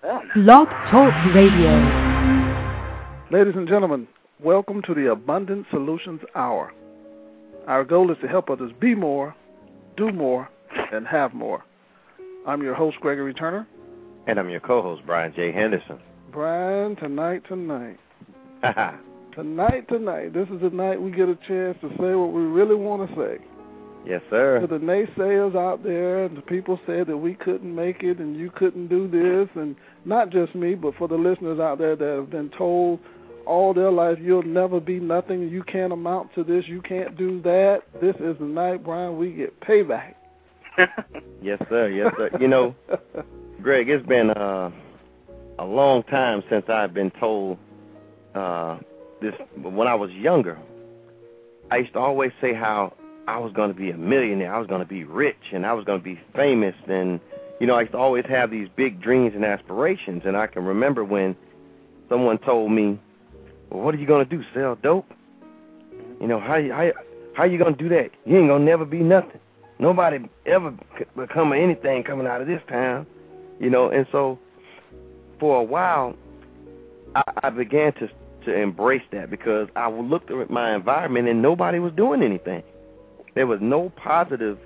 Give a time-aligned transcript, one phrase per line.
[0.00, 1.72] Blog Talk Radio.
[3.32, 4.06] Ladies and gentlemen,
[4.40, 6.72] welcome to the Abundant Solutions Hour.
[7.66, 9.34] Our goal is to help others be more,
[9.96, 10.48] do more,
[10.92, 11.64] and have more.
[12.46, 13.66] I'm your host, Gregory Turner.
[14.28, 15.50] And I'm your co-host, Brian J.
[15.50, 15.98] Henderson.
[16.30, 17.98] Brian, tonight, tonight.
[19.34, 20.32] tonight, tonight.
[20.32, 23.16] This is the night we get a chance to say what we really want to
[23.16, 23.44] say.
[24.06, 24.60] Yes, sir.
[24.60, 28.36] To the naysayers out there, and the people said that we couldn't make it and
[28.36, 32.16] you couldn't do this, and not just me, but for the listeners out there that
[32.16, 33.00] have been told
[33.44, 37.40] all their life you'll never be nothing, you can't amount to this, you can't do
[37.42, 37.82] that.
[38.00, 40.14] This is the night, Brian, we get payback.
[41.42, 41.88] yes, sir.
[41.88, 42.30] Yes, sir.
[42.40, 42.74] You know,
[43.62, 44.70] Greg, it's been uh,
[45.58, 47.58] a long time since I've been told
[48.34, 48.78] uh,
[49.20, 49.34] this.
[49.56, 50.58] When I was younger,
[51.70, 52.94] I used to always say how
[53.28, 54.54] I was going to be a millionaire.
[54.54, 56.74] I was going to be rich and I was going to be famous.
[56.86, 57.20] And,
[57.60, 60.22] you know, I used to always have these big dreams and aspirations.
[60.24, 61.36] And I can remember when
[62.08, 62.98] someone told me,
[63.68, 65.12] well, what are you going to do, sell dope?
[66.22, 66.90] You know, how, how,
[67.34, 68.12] how you going to do that?
[68.24, 69.40] You ain't going to never be nothing.
[69.78, 70.74] Nobody ever
[71.14, 73.06] become anything coming out of this town.
[73.60, 74.38] You know, and so
[75.38, 76.16] for a while,
[77.14, 78.08] I, I began to
[78.44, 82.62] to embrace that because I looked at my environment and nobody was doing anything
[83.38, 84.58] there was no positive,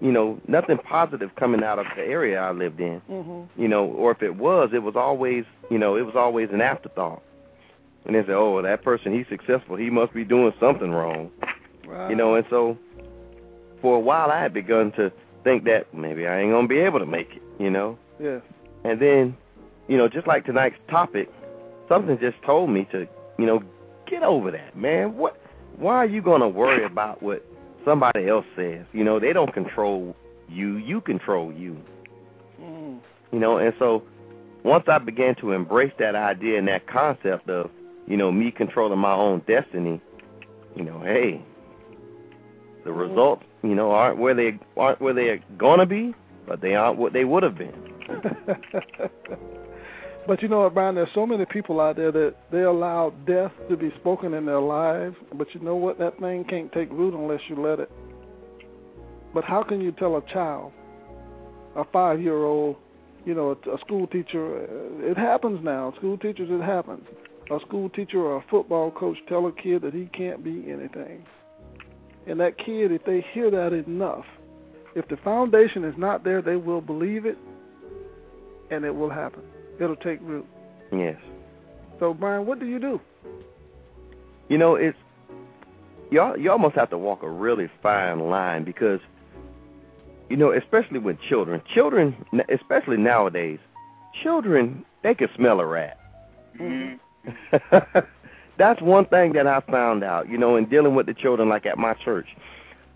[0.00, 3.00] you know, nothing positive coming out of the area I lived in.
[3.08, 3.62] Mm-hmm.
[3.62, 6.60] You know, or if it was, it was always, you know, it was always an
[6.60, 7.22] afterthought.
[8.04, 9.76] And they say, oh, that person, he's successful.
[9.76, 11.30] He must be doing something wrong.
[11.86, 12.10] Right.
[12.10, 12.76] You know, and so
[13.80, 15.12] for a while I had begun to
[15.44, 17.96] think that maybe I ain't going to be able to make it, you know.
[18.18, 18.40] Yeah.
[18.82, 19.36] And then,
[19.86, 21.30] you know, just like tonight's topic,
[21.88, 23.06] something just told me to,
[23.38, 23.62] you know,
[24.10, 25.16] get over that, man.
[25.16, 25.40] What
[25.76, 27.44] why are you going to worry about what
[27.86, 28.84] somebody else says.
[28.92, 30.14] You know, they don't control
[30.48, 30.76] you.
[30.76, 31.80] You control you.
[32.60, 32.98] Mm.
[33.32, 34.02] You know, and so
[34.64, 37.70] once I began to embrace that idea and that concept of,
[38.06, 40.00] you know, me controlling my own destiny,
[40.74, 41.40] you know, hey,
[42.84, 43.08] the mm.
[43.08, 46.14] results, you know, aren't where they aren't where they're gonna be,
[46.46, 47.74] but they aren't what they would have been.
[50.26, 50.96] But you know what, Brian?
[50.96, 54.60] There's so many people out there that they allow death to be spoken in their
[54.60, 55.14] lives.
[55.34, 55.98] But you know what?
[55.98, 57.90] That thing can't take root unless you let it.
[59.32, 60.72] But how can you tell a child,
[61.76, 62.76] a five-year-old,
[63.24, 64.64] you know, a, a school teacher?
[64.64, 65.92] Uh, it happens now.
[65.98, 67.04] School teachers, it happens.
[67.52, 71.24] A school teacher or a football coach tell a kid that he can't be anything.
[72.26, 74.24] And that kid, if they hear that enough,
[74.96, 77.38] if the foundation is not there, they will believe it,
[78.72, 79.42] and it will happen
[79.80, 80.46] it'll take root.
[80.92, 81.16] Yes.
[81.98, 83.00] So, Brian, what do you do?
[84.48, 84.96] You know, it's
[86.10, 86.36] y'all.
[86.36, 89.00] you almost have to walk a really fine line because
[90.28, 91.62] you know, especially with children.
[91.72, 92.16] Children,
[92.48, 93.58] especially nowadays,
[94.22, 95.98] children they can smell a rat.
[96.60, 97.98] Mm-hmm.
[98.58, 101.66] That's one thing that I found out, you know, in dealing with the children like
[101.66, 102.26] at my church.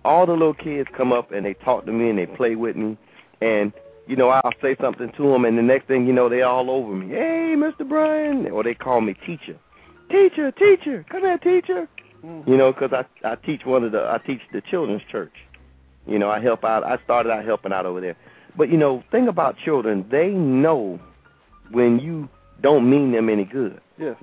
[0.05, 2.75] All the little kids come up and they talk to me and they play with
[2.75, 2.97] me
[3.43, 3.73] and
[4.06, 6.71] you know, I'll say something to them, and the next thing you know, they all
[6.71, 7.09] over me.
[7.09, 7.88] Hey, Mr.
[7.88, 9.59] Brian, or they call me teacher.
[10.11, 11.88] Teacher, teacher, come here, teacher.
[12.25, 12.50] Mm-hmm.
[12.50, 15.33] You know, because I I teach one of the I teach the children's church.
[16.06, 16.84] You know, I help out.
[16.84, 18.16] I started out helping out over there.
[18.56, 20.99] But you know, thing about children, they know
[21.71, 22.28] when you
[22.60, 23.81] don't mean them any good.
[23.99, 24.16] Yes.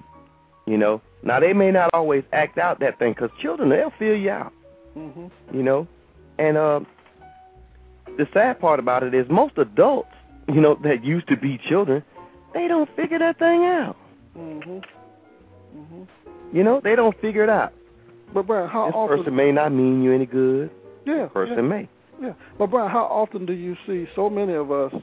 [0.66, 4.16] You know, now they may not always act out that thing because children they'll feel
[4.16, 4.54] you out.
[4.98, 5.56] Mm-hmm.
[5.56, 5.88] You know,
[6.38, 6.82] and uh,
[8.18, 10.10] the sad part about it is most adults,
[10.48, 12.04] you know, that used to be children,
[12.54, 13.96] they don't figure that thing out.
[14.38, 14.84] Mhm.
[15.76, 16.08] Mhm.
[16.54, 17.74] You know, they don't figure it out.
[18.34, 19.18] But Brian, how this often?
[19.18, 20.70] person may not mean you any good.
[21.06, 21.24] yeah.
[21.24, 21.90] This person yeah, may.
[22.22, 22.34] Yeah.
[22.58, 24.94] But Brian, how often do you see so many of us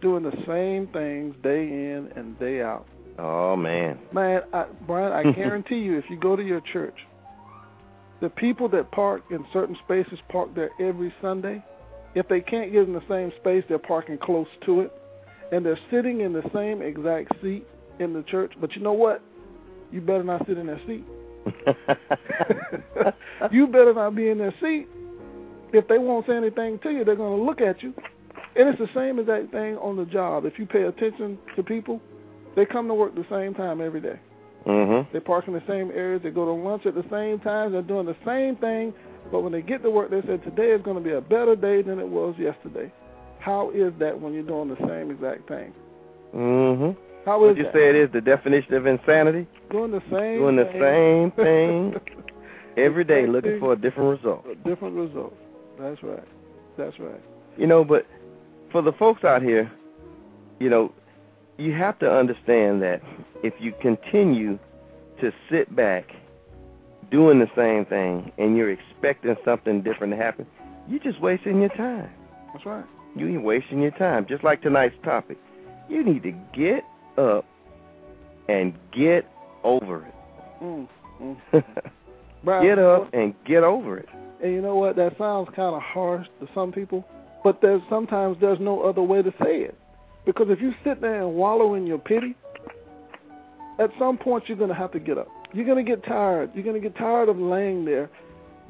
[0.00, 2.86] doing the same things day in and day out?
[3.18, 3.98] Oh man.
[4.12, 6.96] Man, I, Brian, I guarantee you, if you go to your church,
[8.20, 11.62] the people that park in certain spaces park there every Sunday.
[12.14, 14.92] If they can't get in the same space, they're parking close to it,
[15.52, 17.66] and they're sitting in the same exact seat
[17.98, 18.52] in the church.
[18.60, 19.22] But you know what?
[19.92, 21.04] You better not sit in that seat.
[23.52, 24.88] you better not be in their seat.
[25.72, 27.94] If they won't say anything to you, they're going to look at you.
[28.56, 30.46] And it's the same exact thing on the job.
[30.46, 32.00] If you pay attention to people,
[32.54, 34.18] they come to work the same time every day.
[34.66, 35.06] Mhm.
[35.12, 36.22] They park in the same areas.
[36.22, 37.72] They go to lunch at the same time.
[37.72, 38.92] They're doing the same thing.
[39.32, 41.56] But when they get to work, they say today is going to be a better
[41.56, 42.92] day than it was yesterday.
[43.40, 45.72] How is that when you're doing the same exact thing?
[46.34, 47.00] Mm-hmm.
[47.24, 47.72] How Would you that?
[47.72, 49.46] say it is the definition of insanity?
[49.70, 50.80] doing the same Doing the thing.
[50.80, 51.94] same thing
[52.76, 53.60] every day, Same looking thing.
[53.60, 54.44] for a different result.
[54.50, 55.34] A different result.
[55.78, 56.22] That's right.
[56.78, 57.20] That's right.
[57.56, 58.06] You know, but
[58.70, 59.70] for the folks out here,
[60.60, 60.92] you know,
[61.58, 63.02] you have to understand that
[63.42, 64.58] if you continue
[65.20, 66.04] to sit back
[67.10, 70.46] doing the same thing and you're expecting something different to happen,
[70.88, 72.10] you're just wasting your time.
[72.52, 72.84] That's right.
[73.14, 74.26] You ain't wasting your time.
[74.28, 75.38] Just like tonight's topic.
[75.88, 76.84] You need to get
[77.16, 77.44] up
[78.48, 79.26] and get
[79.64, 80.14] over it.
[80.62, 80.88] Mm,
[81.22, 81.64] mm.
[82.62, 84.08] get up and get over it.
[84.42, 84.96] And you know what?
[84.96, 87.04] That sounds kind of harsh to some people,
[87.42, 89.78] but there's sometimes there's no other way to say it.
[90.24, 92.34] Because if you sit there and wallow in your pity,
[93.78, 95.28] at some point you're going to have to get up.
[95.52, 96.50] You're going to get tired.
[96.54, 98.10] You're going to get tired of laying there,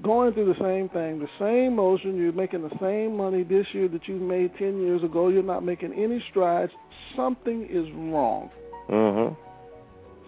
[0.02, 2.16] going through the same thing, the same motion.
[2.16, 5.28] You're making the same money this year that you made 10 years ago.
[5.28, 6.72] You're not making any strides.
[7.14, 8.50] Something is wrong.
[8.90, 9.34] Mm-hmm.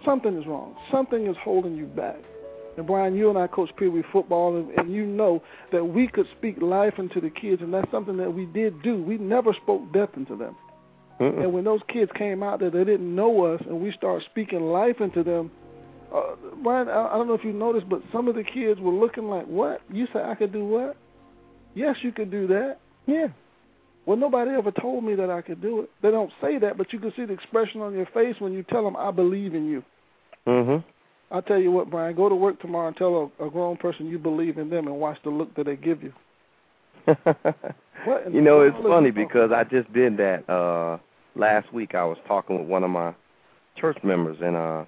[0.05, 0.77] Something is wrong.
[0.91, 2.19] Something is holding you back.
[2.77, 5.43] And Brian, you and I coach Pee Wee football, and, and you know
[5.73, 9.03] that we could speak life into the kids, and that's something that we did do.
[9.03, 10.55] We never spoke death into them.
[11.21, 11.43] Mm-mm.
[11.43, 14.61] And when those kids came out there, they didn't know us, and we started speaking
[14.61, 15.51] life into them.
[16.15, 18.93] Uh, Brian, I, I don't know if you noticed, but some of the kids were
[18.93, 19.83] looking like, "What?
[19.93, 20.97] You say I could do what?
[21.75, 22.79] Yes, you could do that.
[23.07, 23.29] Yeah.
[24.07, 25.91] Well, nobody ever told me that I could do it.
[26.03, 28.63] They don't say that, but you can see the expression on your face when you
[28.63, 29.85] tell them, "I believe in you."
[30.47, 30.83] Mhm.
[31.31, 32.17] I'll tell you what, Brian.
[32.17, 34.99] Go to work tomorrow and tell a, a grown person you believe in them, and
[34.99, 36.13] watch the look that they give you.
[38.05, 40.99] What you know, it's funny because I just did that uh
[41.35, 41.95] last week.
[41.95, 43.13] I was talking with one of my
[43.77, 44.85] church members, and uh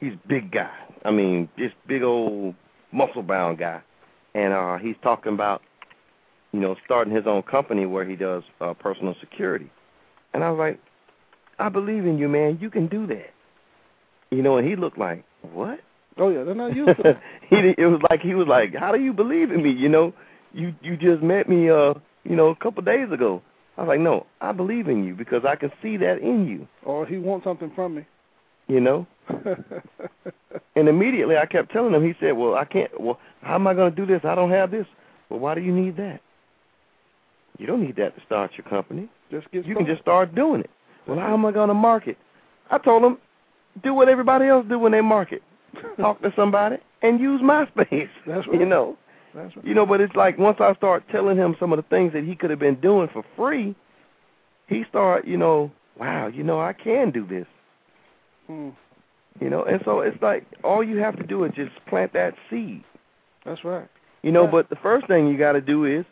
[0.00, 0.70] he's a big guy.
[1.04, 2.54] I mean, just big old
[2.92, 3.80] muscle bound guy,
[4.34, 5.62] and uh he's talking about
[6.52, 9.70] you know starting his own company where he does uh, personal security,
[10.34, 10.80] and I was like,
[11.58, 12.58] I believe in you, man.
[12.60, 13.30] You can do that.
[14.30, 15.80] You know, and he looked like what?
[16.18, 17.22] Oh yeah, they're not used to that.
[17.48, 20.12] he it was like he was like, "How do you believe in me?" You know,
[20.52, 21.94] you you just met me uh
[22.24, 23.42] you know a couple days ago.
[23.76, 26.68] I was like, "No, I believe in you because I can see that in you."
[26.84, 28.06] or he wants something from me.
[28.68, 29.06] You know,
[30.76, 32.04] and immediately I kept telling him.
[32.04, 32.90] He said, "Well, I can't.
[33.00, 34.24] Well, how am I going to do this?
[34.24, 34.86] I don't have this."
[35.28, 36.20] Well, why do you need that?
[37.58, 39.08] You don't need that to start your company.
[39.30, 40.70] just get You can just start doing it.
[41.06, 42.16] Well, how am I going to market?
[42.70, 43.18] I told him,
[43.82, 45.42] do what everybody else do when they market.
[45.98, 48.08] Talk to somebody and use MySpace.
[48.26, 48.60] That's right.
[48.60, 48.96] You know.
[49.34, 49.64] That's right.
[49.64, 52.24] You know, but it's like once I start telling him some of the things that
[52.24, 53.74] he could have been doing for free,
[54.68, 57.46] he start, you know, wow, you know, I can do this.
[58.48, 58.74] Mm,
[59.38, 62.34] You know, and so it's like all you have to do is just plant that
[62.50, 62.82] seed.
[63.44, 63.88] that's right.
[64.22, 64.50] You know, Yeah.
[64.50, 66.04] but the first thing you got to do is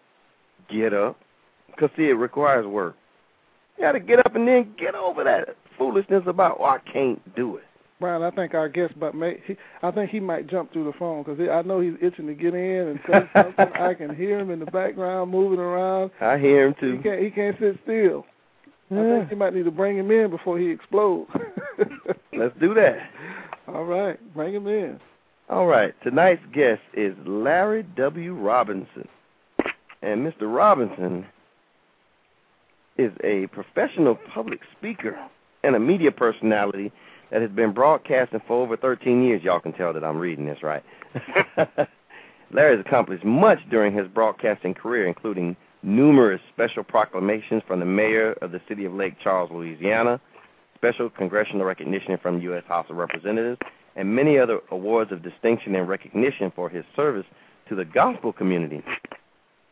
[0.70, 1.18] get up,
[1.66, 2.96] because see, it requires work.
[3.76, 7.20] You got to get up and then get over that foolishness about, oh, I can't
[7.36, 7.64] do it.
[8.00, 10.92] Brian, I think our guest, but may, he, I think he might jump through the
[10.98, 13.72] phone because I know he's itching to get in and say something.
[13.74, 16.12] I can hear him in the background moving around.
[16.20, 16.96] I hear him too.
[16.96, 17.22] He can't.
[17.22, 18.24] He can't sit still.
[18.90, 21.30] I think you might need to bring him in before he explodes.
[22.32, 23.10] Let's do that.
[23.66, 24.98] All right, bring him in.
[25.50, 25.94] All right.
[26.02, 28.34] Tonight's guest is Larry W.
[28.34, 29.08] Robinson.
[30.02, 30.42] And Mr.
[30.42, 31.26] Robinson
[32.98, 35.18] is a professional public speaker
[35.62, 36.92] and a media personality
[37.30, 39.42] that has been broadcasting for over 13 years.
[39.42, 40.82] Y'all can tell that I'm reading this right.
[42.50, 48.32] Larry has accomplished much during his broadcasting career, including numerous special proclamations from the mayor
[48.42, 50.20] of the city of Lake Charles, Louisiana,
[50.74, 52.64] special congressional recognition from the U.S.
[52.66, 53.58] House of Representatives,
[53.96, 57.26] and many other awards of distinction and recognition for his service
[57.68, 58.82] to the gospel community.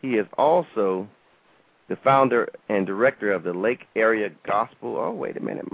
[0.02, 1.08] He is also
[1.88, 4.96] the founder and director of the Lake Area Gospel.
[4.96, 5.66] Oh, wait a minute.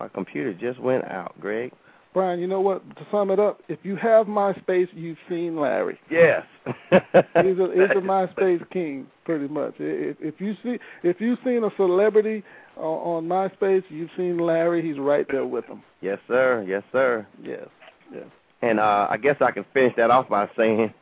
[0.00, 1.72] My computer just went out, Greg.
[2.18, 2.82] Brian, you know what?
[2.96, 6.00] To sum it up, if you have MySpace, you've seen Larry.
[6.10, 6.42] Yes.
[6.66, 9.74] He's a, he's a MySpace king, pretty much.
[9.78, 12.42] If, if you see, if you've seen a celebrity
[12.76, 14.84] on, on MySpace, you've seen Larry.
[14.84, 15.84] He's right there with them.
[16.00, 16.64] Yes, sir.
[16.66, 17.24] Yes, sir.
[17.40, 17.68] Yes,
[18.12, 18.26] yes.
[18.62, 20.92] And uh, I guess I can finish that off by saying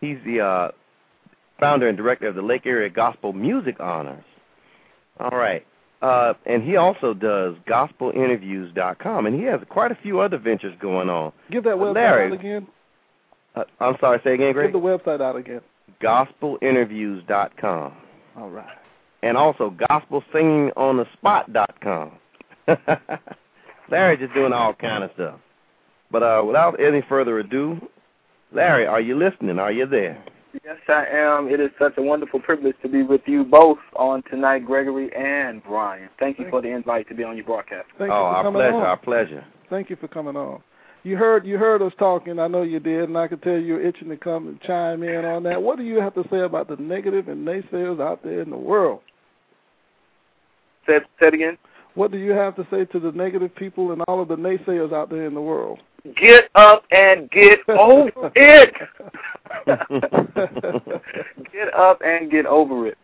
[0.00, 0.68] he's the uh,
[1.60, 4.24] founder and director of the Lake Area Gospel Music Honors.
[5.20, 5.64] All right.
[6.02, 11.08] Uh, and he also does gospelinterviews.com, and he has quite a few other ventures going
[11.08, 11.32] on.
[11.50, 12.26] Give that website Larry.
[12.26, 12.66] out again.
[13.54, 14.70] Uh, I'm sorry, say again, Greg?
[14.72, 15.62] Give the website out again.
[16.02, 17.92] gospelinterviews.com.
[18.36, 18.76] All right.
[19.22, 22.10] And also gospelsingingonthespot.com.
[23.90, 25.38] Larry just doing all kind of stuff.
[26.10, 27.80] But uh, without any further ado,
[28.52, 29.58] Larry, are you listening?
[29.58, 30.22] Are you there?
[30.62, 31.48] Yes, I am.
[31.48, 35.62] It is such a wonderful privilege to be with you both on tonight, Gregory and
[35.64, 36.08] Brian.
[36.20, 37.88] Thank you Thank for the invite to be on your broadcast.
[37.98, 38.82] Thank oh, you for our coming pleasure, on.
[38.82, 39.44] our pleasure.
[39.68, 40.62] Thank you for coming on.
[41.02, 42.38] You heard you heard us talking.
[42.38, 45.24] I know you did, and I can tell you're itching to come and chime in
[45.24, 45.60] on that.
[45.60, 48.56] What do you have to say about the negative and naysayers out there in the
[48.56, 49.00] world?
[50.86, 51.58] Say, say it again.
[51.94, 54.92] What do you have to say to the negative people and all of the naysayers
[54.92, 55.78] out there in the world?
[56.16, 58.74] Get up and get over it.
[61.52, 62.98] get up and get over it.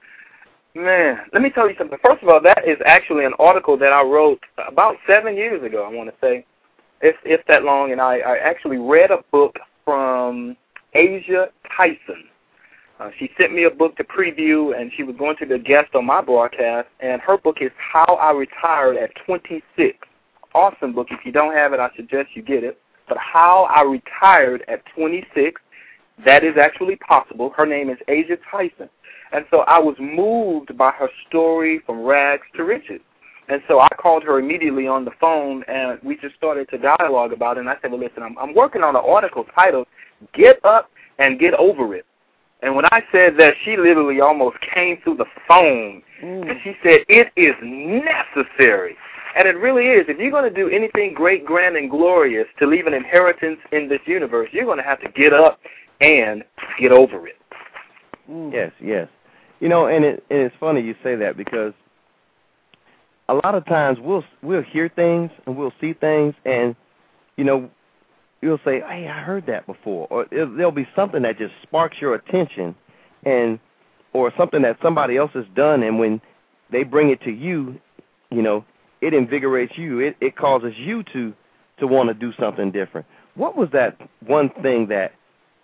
[0.74, 1.98] Man, let me tell you something.
[2.04, 5.84] First of all, that is actually an article that I wrote about seven years ago,
[5.84, 6.44] I want to say,
[7.00, 10.56] It's, it's that long, and I, I actually read a book from
[10.94, 12.24] Asia Tyson.
[13.00, 15.58] Uh, she sent me a book to preview, and she was going to be a
[15.58, 19.96] guest on my broadcast, and her book is How I Retired at 26.
[20.54, 21.06] Awesome book.
[21.10, 22.78] If you don't have it, I suggest you get it.
[23.08, 25.58] But How I Retired at 26,
[26.26, 27.54] that is actually possible.
[27.56, 28.90] Her name is Asia Tyson.
[29.32, 33.00] And so I was moved by her story from rags to riches.
[33.48, 37.32] And so I called her immediately on the phone, and we just started to dialogue
[37.32, 37.60] about it.
[37.60, 39.86] And I said, well, listen, I'm, I'm working on an article titled
[40.34, 42.04] Get Up and Get Over It.
[42.62, 46.02] And when I said that, she literally almost came through the phone.
[46.22, 46.50] Mm.
[46.50, 48.96] And she said, it is necessary.
[49.36, 50.06] And it really is.
[50.08, 53.88] If you're going to do anything great, grand, and glorious to leave an inheritance in
[53.88, 55.60] this universe, you're going to have to get up
[56.00, 56.44] and
[56.78, 57.36] get over it.
[58.30, 58.52] Mm.
[58.52, 59.08] Yes, yes.
[59.60, 61.74] You know, and it and it's funny you say that because
[63.28, 66.74] a lot of times we'll we'll hear things and we'll see things and
[67.36, 67.70] you know
[68.40, 72.14] you'll say, "Hey, I heard that before," or there'll be something that just sparks your
[72.14, 72.74] attention,
[73.24, 73.58] and
[74.12, 76.20] or something that somebody else has done, and when
[76.70, 77.80] they bring it to you,
[78.30, 78.64] you know,
[79.00, 80.00] it invigorates you.
[80.00, 81.32] It it causes you to
[81.78, 83.06] to want to do something different.
[83.34, 85.12] What was that one thing that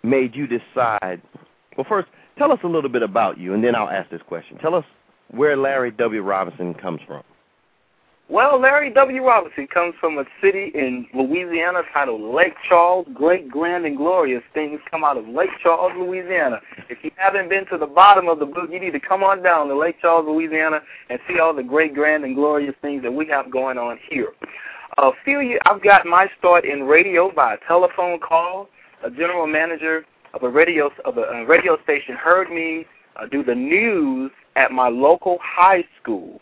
[0.03, 1.21] made you decide?
[1.75, 2.07] Well, first,
[2.37, 4.57] Tell us a little bit about you, and then I'll ask this question.
[4.57, 4.85] Tell us
[5.29, 6.21] where Larry W.
[6.21, 7.23] Robinson comes from.
[8.29, 9.25] Well, Larry W.
[9.25, 13.07] Robinson comes from a city in Louisiana titled Lake Charles.
[13.13, 16.59] Great, grand, and glorious things come out of Lake Charles, Louisiana.
[16.89, 19.41] If you haven't been to the bottom of the book, you need to come on
[19.43, 23.11] down to Lake Charles, Louisiana, and see all the great, grand, and glorious things that
[23.11, 24.33] we have going on here.
[24.97, 28.67] A few years, I've got my start in radio by a telephone call.
[29.05, 30.03] A general manager
[30.33, 34.73] of a radio of a, a radio station heard me uh, do the news at
[34.73, 36.41] my local high school.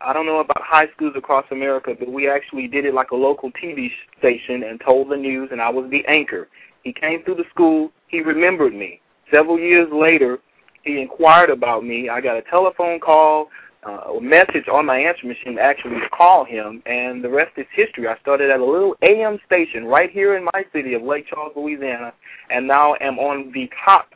[0.00, 3.16] I don't know about high schools across America, but we actually did it like a
[3.16, 6.48] local TV station and told the news, and I was the anchor.
[6.84, 7.90] He came through the school.
[8.06, 9.00] He remembered me.
[9.32, 10.38] Several years later,
[10.84, 12.08] he inquired about me.
[12.08, 13.48] I got a telephone call
[13.86, 17.66] uh, a message on my answer machine actually to call him, and the rest is
[17.72, 18.08] history.
[18.08, 21.52] I started at a little AM station right here in my city of Lake Charles,
[21.56, 22.12] Louisiana,
[22.50, 24.08] and now am on the top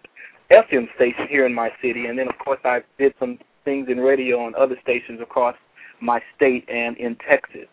[0.50, 2.06] FM station here in my city.
[2.06, 5.54] And then, of course, I did some things in radio on other stations across
[6.02, 7.68] my state and in Texas.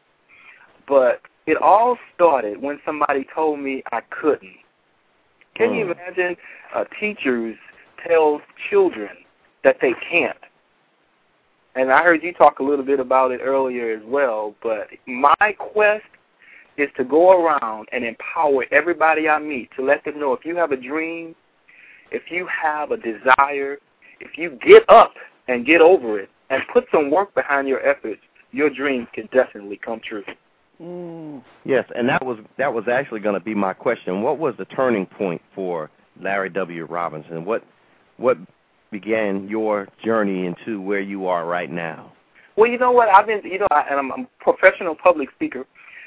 [0.87, 4.57] But it all started when somebody told me I couldn't.
[5.55, 5.91] Can you hmm.
[5.91, 6.37] imagine
[6.73, 7.57] uh, teachers
[8.07, 9.09] tell children
[9.63, 10.37] that they can't?
[11.75, 15.55] and I heard you talk a little bit about it earlier as well, but my
[15.57, 16.05] quest
[16.77, 20.55] is to go around and empower everybody I meet to let them know if you
[20.55, 21.35] have a dream,
[22.11, 23.77] if you have a desire,
[24.19, 25.13] if you get up
[25.47, 29.77] and get over it and put some work behind your efforts, your dreams can definitely
[29.77, 30.23] come true.
[30.81, 31.43] Mm.
[31.65, 34.21] Yes, and that was that was actually going to be my question.
[34.21, 35.89] What was the turning point for
[36.21, 36.85] Larry W.
[36.85, 37.43] Robinson?
[37.45, 37.63] What
[38.17, 38.37] what
[38.91, 42.13] began your journey into where you are right now?
[42.55, 43.07] Well, you know what?
[43.09, 45.65] I've been, you know, I, and I'm, I'm a professional public speaker,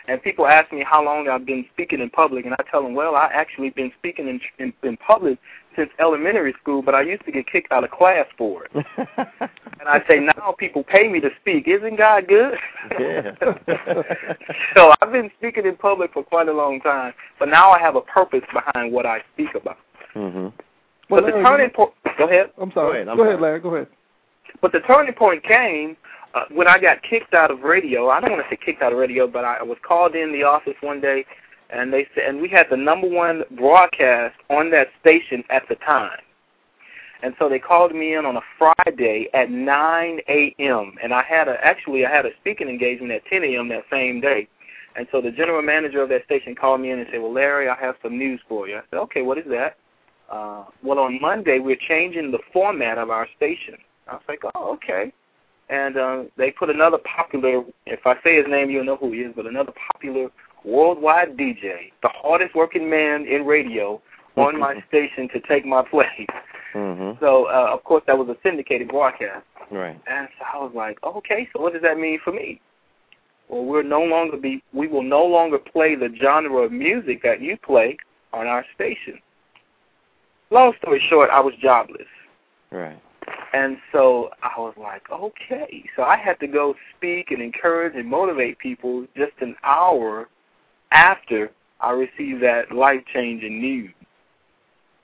[0.08, 2.94] and people ask me how long I've been speaking in public, and I tell them,
[2.94, 5.38] well, I actually been speaking in, in, in public
[5.76, 8.70] since elementary school, but I used to get kicked out of class for it.
[8.96, 11.66] and I say now people pay me to speak.
[11.66, 12.54] Isn't God good?
[12.98, 13.32] Yeah.
[14.76, 17.96] so I've been speaking in public for quite a long time, but now I have
[17.96, 19.78] a purpose behind what I speak about.
[20.14, 20.48] Mm-hmm.
[21.08, 21.92] But the turning point.
[22.18, 22.50] Go ahead.
[22.60, 22.90] I'm sorry.
[22.90, 23.60] Go ahead, I'm go ahead Larry.
[23.60, 23.88] Go ahead.
[24.60, 25.96] But the turning point came
[26.34, 28.08] uh, when I got kicked out of radio.
[28.08, 30.42] I don't want to say kicked out of radio, but I was called in the
[30.42, 31.24] office one day,
[31.70, 35.76] and they said, and we had the number one broadcast on that station at the
[35.76, 36.18] time.
[37.22, 40.94] And so they called me in on a Friday at 9 a.m.
[41.02, 43.68] And I had a actually I had a speaking engagement at 10 a.m.
[43.68, 44.48] that same day.
[44.96, 47.68] And so the general manager of that station called me in and said, "Well, Larry,
[47.68, 49.76] I have some news for you." I said, "Okay, what is that?"
[50.32, 53.76] uh, well, on Monday we're changing the format of our station.
[54.08, 55.12] I was like, oh, okay.
[55.72, 59.20] And uh, they put another popular, if I say his name, you'll know who he
[59.20, 60.28] is, but another popular
[60.64, 64.00] worldwide DJ, the hardest working man in radio,
[64.36, 66.06] on my station to take my place.
[66.74, 67.24] Mm-hmm.
[67.24, 69.44] So, uh, of course, that was a syndicated broadcast.
[69.70, 69.98] Right.
[70.06, 72.60] And so I was like, okay, so what does that mean for me?
[73.48, 77.40] Well, we're no longer be, we will no longer play the genre of music that
[77.40, 77.96] you play
[78.32, 79.18] on our station
[80.52, 82.06] long story short, I was jobless.
[82.70, 83.00] Right.
[83.52, 85.84] And so I was like, okay.
[85.96, 90.28] So I had to go speak and encourage and motivate people just an hour
[90.90, 91.50] after
[91.80, 93.92] I received that life changing news.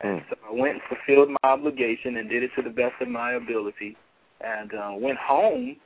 [0.00, 3.08] And so I went and fulfilled my obligation and did it to the best of
[3.08, 3.96] my ability,
[4.40, 5.76] and uh, went home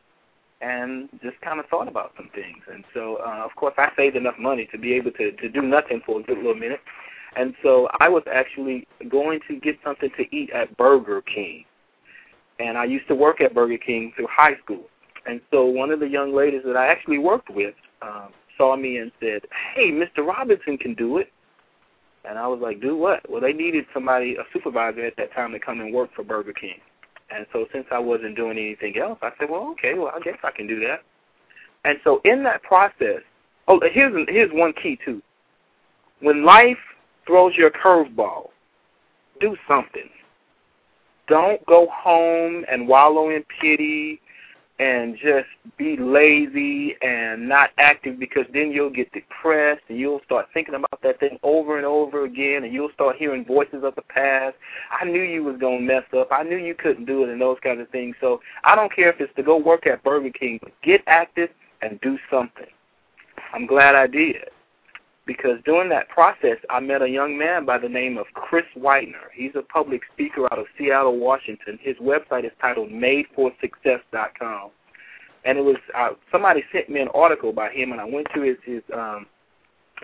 [0.60, 2.62] and just kind of thought about some things.
[2.72, 5.62] And so, uh, of course, I saved enough money to be able to to do
[5.62, 6.80] nothing for a good little minute.
[7.36, 11.64] And so I was actually going to get something to eat at Burger King.
[12.62, 14.84] And I used to work at Burger King through high school.
[15.26, 18.98] And so one of the young ladies that I actually worked with um, saw me
[18.98, 19.42] and said,
[19.74, 20.24] "Hey, Mr.
[20.26, 21.32] Robinson can do it."
[22.24, 25.52] And I was like, "Do what?" Well, they needed somebody, a supervisor at that time,
[25.52, 26.80] to come and work for Burger King.
[27.30, 30.38] And so since I wasn't doing anything else, I said, "Well, okay, well, I guess
[30.44, 31.02] I can do that."
[31.84, 33.22] And so in that process,
[33.66, 35.20] oh, here's here's one key too.
[36.20, 36.78] When life
[37.26, 38.50] throws you a curveball,
[39.40, 40.08] do something.
[41.32, 44.20] Don't go home and wallow in pity
[44.78, 45.48] and just
[45.78, 51.00] be lazy and not active because then you'll get depressed and you'll start thinking about
[51.02, 54.56] that thing over and over again and you'll start hearing voices of the past.
[54.90, 56.28] I knew you was going to mess up.
[56.30, 58.14] I knew you couldn't do it and those kinds of things.
[58.20, 61.48] So I don't care if it's to go work at Burger King, but get active
[61.80, 62.66] and do something.
[63.54, 64.51] I'm glad I did
[65.26, 69.30] because during that process, I met a young man by the name of Chris Widener.
[69.34, 71.78] He's a public speaker out of Seattle, Washington.
[71.80, 74.70] His website is titled MadeForSuccess.com,
[75.44, 78.42] and it was uh, somebody sent me an article by him, and I went to
[78.42, 79.26] his his um,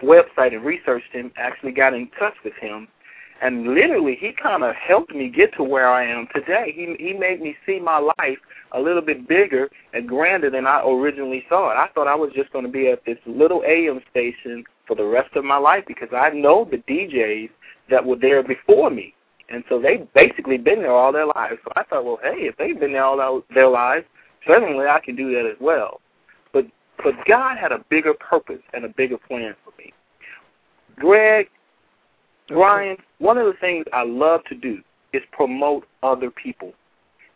[0.02, 1.32] website and researched him.
[1.36, 2.86] Actually, got in touch with him,
[3.42, 6.72] and literally, he kind of helped me get to where I am today.
[6.74, 8.38] He he made me see my life
[8.72, 11.74] a little bit bigger and grander than I originally saw it.
[11.74, 15.04] I thought I was just going to be at this little AM station for the
[15.04, 17.50] rest of my life because I know the DJs
[17.90, 19.14] that were there before me.
[19.50, 21.58] And so they've basically been there all their lives.
[21.64, 24.06] So I thought, well, hey, if they've been there all their lives,
[24.46, 26.00] certainly I can do that as well.
[26.52, 26.66] But
[27.02, 29.92] but God had a bigger purpose and a bigger plan for me.
[30.96, 31.48] Greg,
[32.48, 36.72] Brian, one of the things I love to do is promote other people.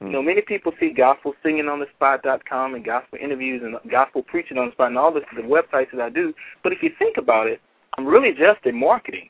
[0.07, 4.23] You know, many people see gospel singing on the spot.com and gospel interviews and gospel
[4.23, 6.35] preaching on the spot and all this the websites that I do.
[6.63, 7.61] But if you think about it,
[7.97, 9.29] I'm really just in marketing.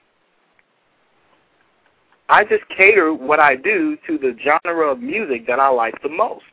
[2.28, 6.08] I just cater what I do to the genre of music that I like the
[6.08, 6.44] most.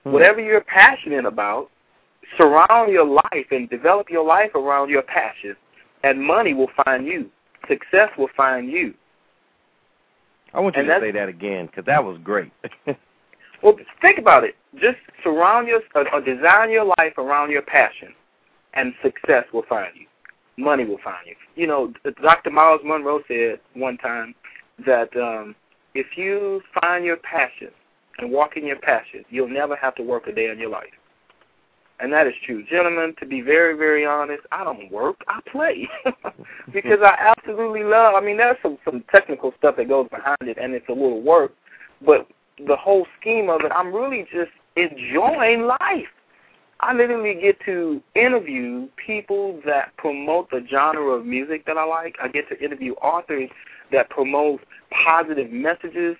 [0.00, 0.12] Mm-hmm.
[0.12, 1.70] Whatever you're passionate about,
[2.36, 5.54] surround your life and develop your life around your passion,
[6.02, 7.30] and money will find you.
[7.68, 8.94] Success will find you.
[10.54, 12.50] I want you and to say that again because that was great.
[13.62, 14.54] Well, think about it.
[14.74, 18.14] Just surround your or, or design your life around your passion,
[18.74, 20.06] and success will find you.
[20.62, 21.34] Money will find you.
[21.54, 22.50] You know, uh, Dr.
[22.50, 24.34] Myles Munroe said one time
[24.86, 25.54] that um,
[25.94, 27.68] if you find your passion
[28.18, 30.90] and walk in your passion, you'll never have to work a day in your life.
[32.00, 32.64] And that is true.
[32.70, 35.16] Gentlemen, to be very, very honest, I don't work.
[35.26, 35.88] I play.
[36.72, 40.58] because I absolutely love I mean there's some some technical stuff that goes behind it
[40.60, 41.54] and it's a little work.
[42.04, 42.28] But
[42.66, 46.06] the whole scheme of it, I'm really just enjoying life.
[46.80, 52.16] I literally get to interview people that promote the genre of music that I like.
[52.22, 53.50] I get to interview authors
[53.90, 54.60] that promote
[55.04, 56.16] positive messages.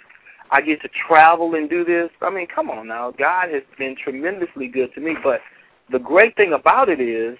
[0.51, 2.11] I get to travel and do this.
[2.22, 3.12] I mean, come on now.
[3.12, 5.14] God has been tremendously good to me.
[5.22, 5.40] But
[5.92, 7.38] the great thing about it is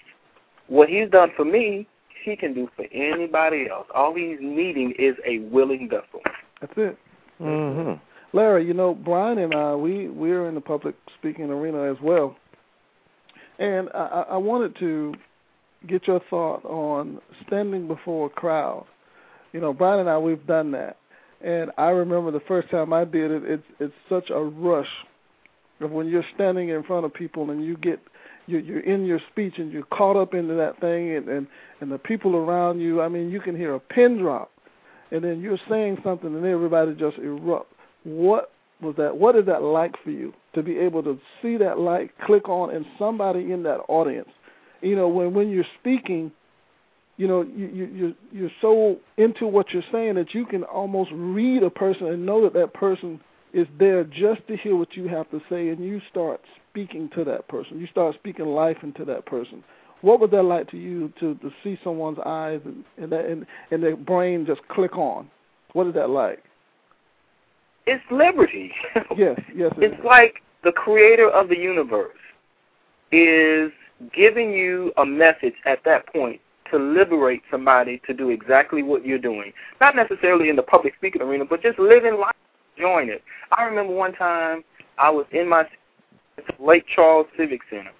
[0.67, 1.87] what He's done for me,
[2.23, 3.87] He can do for anybody else.
[3.93, 6.21] All He's needing is a willing vessel.
[6.61, 6.97] That's it.
[7.41, 8.01] Mm-hmm.
[8.33, 12.35] Larry, you know, Brian and I, we we're in the public speaking arena as well,
[13.57, 15.15] and I, I wanted to
[15.87, 18.85] get your thought on standing before a crowd.
[19.51, 20.97] You know, Brian and I, we've done that,
[21.41, 23.43] and I remember the first time I did it.
[23.45, 24.89] It's it's such a rush
[25.81, 27.99] of when you're standing in front of people and you get
[28.45, 31.47] you're, you're in your speech and you're caught up into that thing, and and
[31.81, 33.01] and the people around you.
[33.01, 34.51] I mean, you can hear a pin drop,
[35.09, 37.65] and then you're saying something, and everybody just erupts
[38.17, 39.17] what was that?
[39.17, 42.73] What is that like for you to be able to see that light click on
[42.73, 44.29] and somebody in that audience?
[44.81, 46.31] You know, when when you're speaking,
[47.17, 51.11] you know, you you you're, you're so into what you're saying that you can almost
[51.13, 53.19] read a person and know that that person
[53.51, 57.23] is there just to hear what you have to say, and you start speaking to
[57.25, 57.79] that person.
[57.79, 59.63] You start speaking life into that person.
[60.01, 63.45] What was that like to you to to see someone's eyes and and that, and,
[63.71, 65.29] and their brain just click on?
[65.73, 66.43] What is that like?
[67.85, 68.71] It's liberty.
[69.17, 69.71] yes, yes.
[69.77, 72.17] It it's like the creator of the universe
[73.11, 73.71] is
[74.13, 76.39] giving you a message at that point
[76.71, 79.51] to liberate somebody to do exactly what you're doing.
[79.81, 82.35] Not necessarily in the public speaking arena, but just living life,
[82.77, 83.23] enjoying it.
[83.57, 84.63] I remember one time
[84.97, 85.63] I was in my
[86.59, 87.91] Lake Charles Civic Center,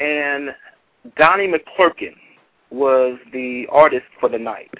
[0.00, 0.50] and
[1.16, 2.14] Donnie McClurkin
[2.70, 4.70] was the artist for the night.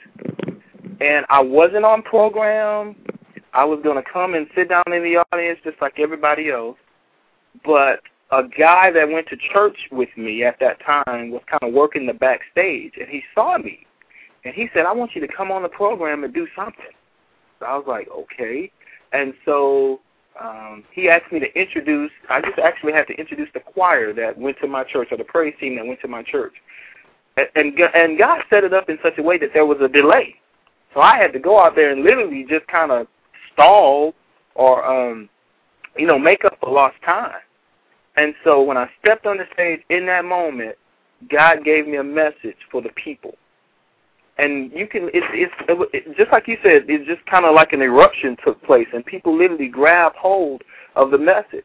[1.01, 2.97] And I wasn't on program.
[3.55, 6.77] I was going to come and sit down in the audience just like everybody else.
[7.64, 8.01] But
[8.33, 12.07] a guy that went to church with me at that time was kind of working
[12.07, 13.87] the backstage, and he saw me.
[14.45, 16.85] And he said, I want you to come on the program and do something.
[17.61, 18.71] So I was like, okay.
[19.12, 20.01] And so
[20.43, 24.37] um, he asked me to introduce, I just actually had to introduce the choir that
[24.37, 26.55] went to my church, or the praise team that went to my church.
[27.37, 29.88] And, and, and God set it up in such a way that there was a
[29.88, 30.35] delay.
[30.93, 33.07] So I had to go out there and literally just kind of
[33.55, 34.14] stall
[34.55, 35.29] or, um,
[35.97, 37.40] you know, make up for lost time.
[38.17, 40.77] And so when I stepped on the stage in that moment,
[41.31, 43.35] God gave me a message for the people.
[44.38, 47.73] And you can, it's, it's it, just like you said, it's just kind of like
[47.73, 50.62] an eruption took place, and people literally grab hold
[50.97, 51.64] of the message.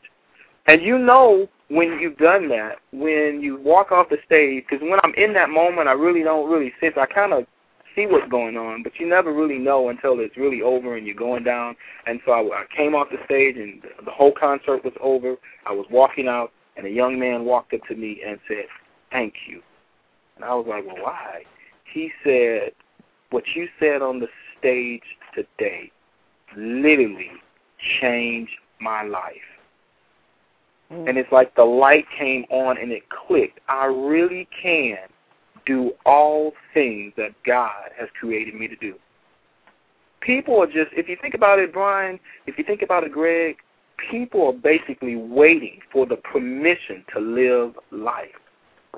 [0.67, 4.99] And you know when you've done that, when you walk off the stage, because when
[5.03, 6.95] I'm in that moment, I really don't really sit.
[6.95, 7.47] I kind of
[7.99, 11.15] see what's going on, but you never really know until it's really over and you're
[11.15, 11.75] going down.
[12.05, 15.35] And so I, I came off the stage, and the, the whole concert was over.
[15.65, 18.65] I was walking out, and a young man walked up to me and said,
[19.11, 19.61] "Thank you."
[20.35, 21.43] And I was like, "Well, why?"
[21.91, 22.71] He said,
[23.31, 25.03] "What you said on the stage
[25.35, 25.91] today
[26.55, 27.31] literally
[27.99, 29.35] changed my life."
[30.91, 31.09] Mm.
[31.09, 33.59] And it's like the light came on and it clicked.
[33.67, 34.97] I really can
[35.65, 38.95] do all things that God has created me to do.
[40.21, 43.57] People are just, if you think about it, Brian, if you think about it, Greg,
[44.11, 48.27] people are basically waiting for the permission to live life.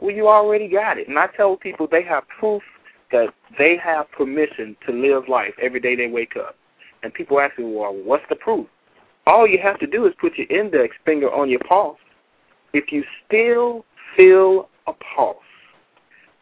[0.02, 1.08] Well, you already got it.
[1.08, 2.64] And I tell people they have proof
[3.12, 6.56] that they have permission to live life every day they wake up.
[7.04, 8.68] And people ask me, well, what's the proof?
[9.28, 12.00] All you have to do is put your index finger on your pulse.
[12.74, 15.38] If you still feel a pulse,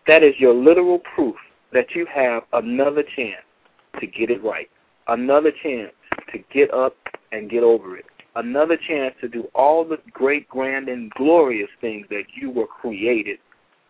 [0.10, 1.36] that is your literal proof
[1.72, 3.44] that you have another chance
[4.00, 4.68] to get it right,
[5.08, 5.92] another chance
[6.32, 6.96] to get up
[7.32, 12.08] and get over it, another chance to do all the great, grand, and glorious things
[12.10, 13.38] that you were created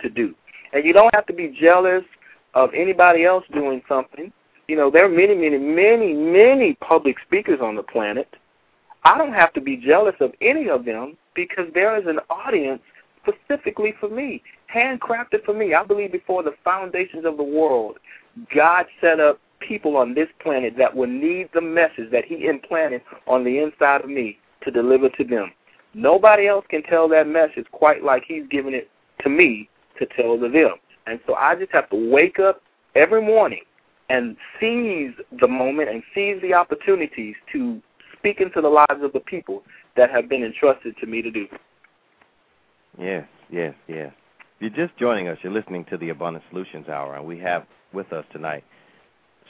[0.01, 0.35] to do.
[0.73, 2.03] And you don't have to be jealous
[2.53, 4.33] of anybody else doing something.
[4.67, 8.27] You know, there are many, many, many, many public speakers on the planet.
[9.05, 12.81] I don't have to be jealous of any of them because there is an audience
[13.23, 14.41] specifically for me
[14.73, 15.73] handcrafted for me.
[15.73, 17.97] I believe before the foundations of the world,
[18.53, 23.01] God set up people on this planet that will need the message that He implanted
[23.27, 25.51] on the inside of me to deliver to them.
[25.93, 28.89] Nobody else can tell that message quite like He's given it
[29.23, 30.75] to me to tell to them.
[31.07, 32.61] And so I just have to wake up
[32.95, 33.61] every morning
[34.09, 37.81] and seize the moment and seize the opportunities to
[38.17, 39.63] speak into the lives of the people
[39.95, 41.47] that have been entrusted to me to do.
[42.99, 44.13] Yes, yes, yes
[44.59, 47.65] If you're just joining us, you're listening to the Abundant Solutions Hour, and we have
[47.93, 48.63] with us tonight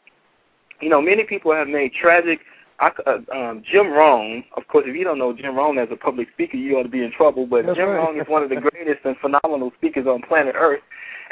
[0.81, 2.39] You know, many people have made tragic.
[2.79, 5.97] I, uh, um, Jim Rohn, of course, if you don't know Jim Rohn as a
[5.97, 7.45] public speaker, you ought to be in trouble.
[7.45, 7.97] But That's Jim right.
[7.97, 10.81] Rohn is one of the greatest and phenomenal speakers on planet Earth,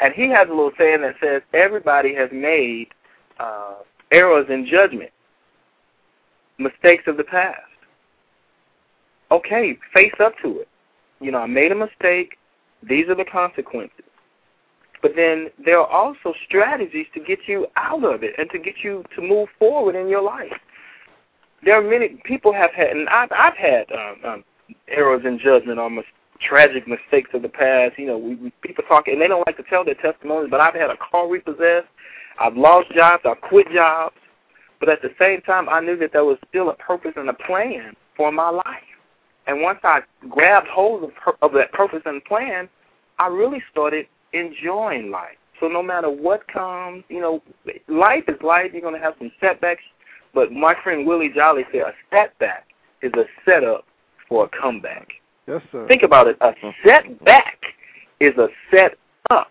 [0.00, 2.88] and he has a little saying that says everybody has made
[3.40, 3.76] uh,
[4.12, 5.10] errors in judgment,
[6.58, 7.60] mistakes of the past.
[9.30, 10.68] okay, face up to it.
[11.20, 12.38] You know, I made a mistake.
[12.82, 14.04] These are the consequences.
[15.02, 18.74] But then there are also strategies to get you out of it and to get
[18.82, 20.52] you to move forward in your life.
[21.64, 24.44] There are many people have had, and I've, I've had um, um,
[24.88, 26.02] errors in judgment on
[26.40, 27.98] tragic mistakes of the past.
[27.98, 30.50] You know, we, we people talk and they don't like to tell their testimonies.
[30.50, 31.88] But I've had a car repossessed.
[32.40, 33.24] I've lost jobs.
[33.26, 34.14] I've quit jobs.
[34.80, 37.34] But at the same time, I knew that there was still a purpose and a
[37.34, 38.64] plan for my life.
[39.46, 42.68] And once I grabbed hold of, her, of that purpose and plan,
[43.18, 45.36] I really started enjoying life.
[45.58, 47.42] So no matter what comes, you know,
[47.88, 48.70] life is life.
[48.72, 49.82] You're going to have some setbacks.
[50.34, 52.66] But my friend Willie Jolley said a setback
[53.02, 53.84] is a setup
[54.28, 55.08] for a comeback.
[55.46, 55.86] Yes, sir.
[55.88, 56.36] Think about it.
[56.40, 56.52] A
[56.86, 57.58] setback
[58.20, 58.98] is a set
[59.30, 59.50] up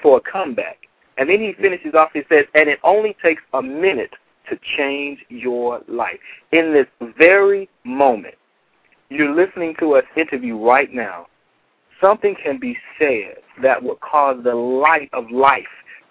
[0.00, 0.78] for a comeback.
[1.18, 4.12] And then he finishes off, he says, and it only takes a minute
[4.48, 6.18] to change your life.
[6.52, 6.86] In this
[7.18, 8.34] very moment,
[9.08, 11.26] you're listening to us interview right now,
[12.00, 15.64] something can be said that will cause the light of life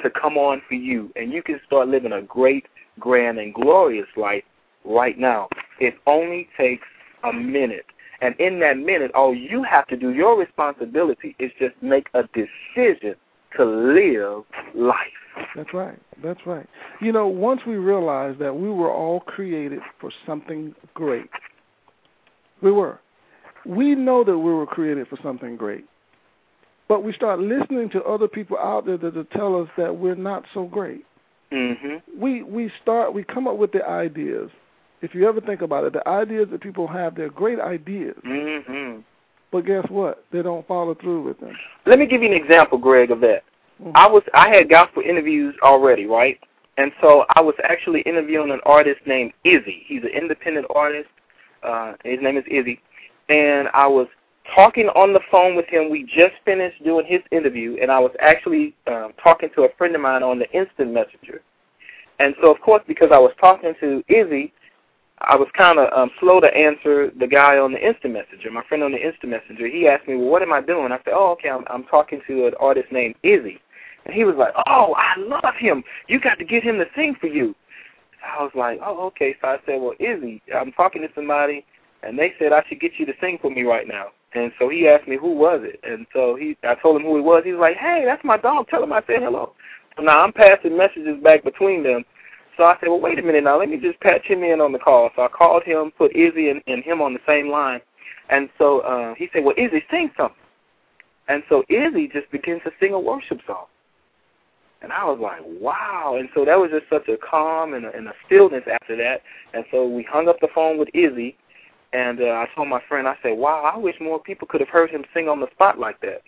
[0.03, 2.65] to come on for you, and you can start living a great,
[2.99, 4.43] grand, and glorious life
[4.83, 5.47] right now.
[5.79, 6.87] It only takes
[7.23, 7.85] a minute.
[8.21, 12.23] And in that minute, all you have to do, your responsibility, is just make a
[12.33, 13.15] decision
[13.57, 14.43] to live
[14.75, 14.97] life.
[15.55, 15.99] That's right.
[16.23, 16.67] That's right.
[17.01, 21.29] You know, once we realized that we were all created for something great,
[22.61, 22.99] we were.
[23.65, 25.85] We know that we were created for something great.
[26.87, 30.15] But we start listening to other people out there that, that tell us that we're
[30.15, 31.05] not so great.
[31.51, 32.19] Mm-hmm.
[32.21, 34.49] We we start we come up with the ideas.
[35.01, 38.15] If you ever think about it, the ideas that people have, they're great ideas.
[38.25, 38.99] Mm-hmm.
[39.51, 40.25] But guess what?
[40.31, 41.53] They don't follow through with them.
[41.85, 43.43] Let me give you an example, Greg, of that.
[43.83, 43.91] Mhm.
[43.95, 46.39] I was I had gospel interviews already, right?
[46.77, 49.83] And so I was actually interviewing an artist named Izzy.
[49.87, 51.09] He's an independent artist.
[51.63, 52.81] Uh, his name is Izzy,
[53.29, 54.07] and I was
[54.55, 55.89] talking on the phone with him.
[55.89, 59.93] We just finished doing his interview, and I was actually um, talking to a friend
[59.95, 61.41] of mine on the instant messenger.
[62.19, 64.53] And so, of course, because I was talking to Izzy,
[65.19, 68.63] I was kind of um, slow to answer the guy on the instant messenger, my
[68.63, 69.67] friend on the instant messenger.
[69.67, 72.21] He asked me, "Well, what am I doing?" I said, "Oh, okay, I'm, I'm talking
[72.27, 73.59] to an artist named Izzy."
[74.05, 75.83] And he was like, "Oh, I love him.
[76.07, 77.55] You got to get him to sing for you."
[78.23, 81.65] I was like, "Oh, okay." So I said, "Well, Izzy, I'm talking to somebody,
[82.03, 84.69] and they said I should get you to sing for me right now." And so
[84.69, 87.43] he asked me who was it, and so he, I told him who he was.
[87.43, 88.67] He was like, "Hey, that's my dog.
[88.69, 89.53] Tell him I said hello."
[89.97, 92.05] So now I'm passing messages back between them.
[92.57, 93.59] So I said, "Well, wait a minute now.
[93.59, 96.49] Let me just patch him in on the call." So I called him, put Izzy
[96.49, 97.81] and, and him on the same line,
[98.29, 100.37] and so uh, he said, "Well, Izzy, sing something."
[101.27, 103.65] And so Izzy just begins to sing a worship song.
[104.81, 106.17] And I was like, wow.
[106.19, 109.21] And so that was just such a calm and a, and a stillness after that.
[109.53, 111.37] And so we hung up the phone with Izzy,
[111.93, 114.69] and uh, I told my friend, I said, wow, I wish more people could have
[114.69, 116.21] heard him sing on the spot like that.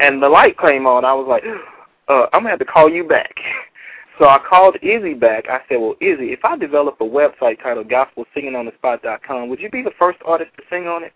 [0.00, 1.04] And the light came on.
[1.04, 1.44] I was like,
[2.08, 3.34] uh, I'm going to have to call you back.
[4.18, 5.46] So I called Izzy back.
[5.48, 9.90] I said, well, Izzy, if I develop a website titled GospelSingingOnTheSpot.com, would you be the
[9.98, 11.12] first artist to sing on it?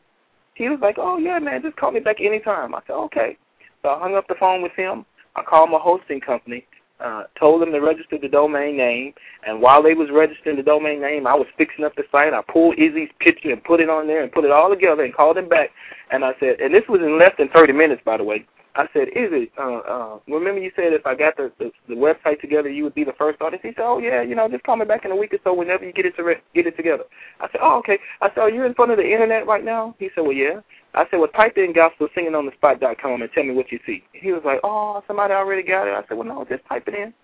[0.55, 2.75] He was like, oh, yeah, man, just call me back anytime.
[2.75, 3.37] I said, okay.
[3.83, 5.05] So I hung up the phone with him.
[5.37, 6.67] I called my hosting company,
[6.99, 9.13] uh, told them to register the domain name,
[9.47, 12.33] and while they was registering the domain name, I was fixing up the site.
[12.33, 15.15] I pulled Izzy's picture and put it on there and put it all together and
[15.15, 15.71] called them back.
[16.11, 18.47] And I said, and this was in less than 30 minutes, by the way.
[18.77, 22.41] I said, Izzy, uh, uh, remember you said if I got the, the the website
[22.43, 23.63] together, you would be the first artist?
[23.63, 25.55] He said, oh, yeah, you know, just call me back in a week or so
[25.55, 27.05] whenever you get it to re- get it together.
[27.41, 27.99] I said, oh, okay.
[28.21, 29.95] I said, are you in front of the Internet right now?
[29.99, 30.61] He said, well, yeah.
[30.93, 34.05] I said, well, type in gospelsingingonthespot.com and tell me what you see.
[34.13, 35.95] He was like, oh, somebody already got it.
[35.95, 37.15] I said, well, no, just type it in.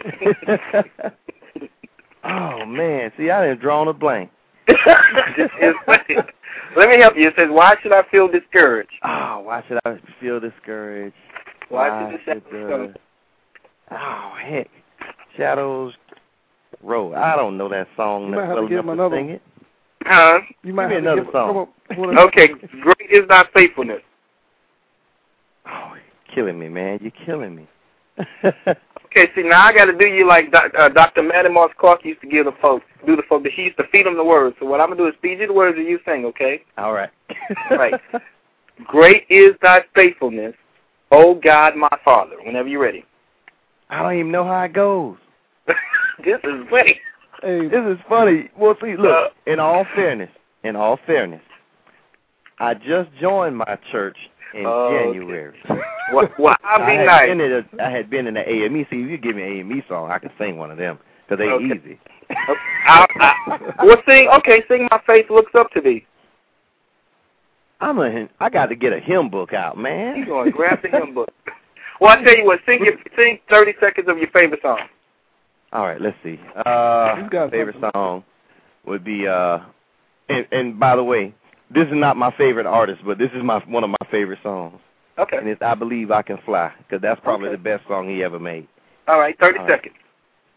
[2.24, 4.30] oh man, see, I didn't draw on a blank.
[6.76, 7.28] Let me help you.
[7.28, 11.16] It says, "Why should I feel discouraged?" Oh, why should I feel discouraged?
[11.70, 12.98] Why, why should the shadows should,
[13.92, 14.68] uh, Oh heck,
[15.38, 15.94] shadows
[16.84, 17.14] road.
[17.14, 19.30] I don't know that song You might have well to give enough him another- sing
[19.30, 19.42] it.
[20.06, 20.40] Huh?
[20.64, 21.68] You might Give me have to another give, song.
[21.90, 22.48] Come up Okay,
[22.82, 24.02] great is thy faithfulness.
[25.68, 27.00] Oh, you're killing me, man.
[27.02, 27.68] You're killing me.
[29.18, 31.24] Okay, see now I got to do you like doc, uh, Dr.
[31.24, 33.48] Mattie Moss Clark used to give the folks, do the folks.
[33.56, 34.58] He used to feed them the words.
[34.60, 36.64] So what I'm gonna do is feed you the words and you sing, okay?
[36.78, 37.10] All right.
[37.72, 37.94] Right.
[38.88, 40.54] Great is thy faithfulness,
[41.12, 42.36] O God, my Father.
[42.44, 43.06] Whenever you're ready.
[43.90, 45.16] I don't even know how it goes.
[45.68, 47.00] this is funny.
[47.42, 48.50] Hey, This is funny.
[48.58, 49.34] Well, see, Uh, look.
[49.46, 50.32] In all fairness,
[50.64, 51.42] in all fairness,
[52.60, 54.18] I just joined my church
[54.56, 55.14] in Oh, okay.
[55.14, 55.60] January.
[56.14, 57.28] Well, well I'll I be had nice.
[57.30, 58.86] been in a, I had been in the AME.
[58.92, 61.40] See, if you give me an AME song, I can sing one of them because
[61.40, 61.66] they Okay.
[61.66, 62.00] easy.
[62.86, 64.28] I, I, well, sing.
[64.38, 64.88] Okay, sing.
[64.92, 66.06] My face looks up to thee.
[67.82, 68.28] I'm a.
[68.40, 70.16] I got to get a hymn book out, man.
[70.18, 71.30] He's going to grab the hymn book.
[72.00, 72.60] Well, I tell you what.
[72.68, 74.82] Sing your, sing 30 seconds of your favorite song.
[75.74, 76.40] All right, let's see.
[76.66, 77.92] Uh, He's got favorite something.
[77.94, 78.24] song
[78.86, 79.28] would be.
[79.28, 79.60] uh
[80.30, 81.34] and, and by the way,
[81.74, 84.80] this is not my favorite artist, but this is my one of my favorite songs,
[85.18, 85.38] Okay.
[85.38, 87.56] and it's "I Believe I Can Fly" because that's probably Okay.
[87.58, 88.68] the best song he ever made.
[89.08, 89.38] All right.
[89.40, 89.72] 30 All right.
[89.74, 89.96] seconds.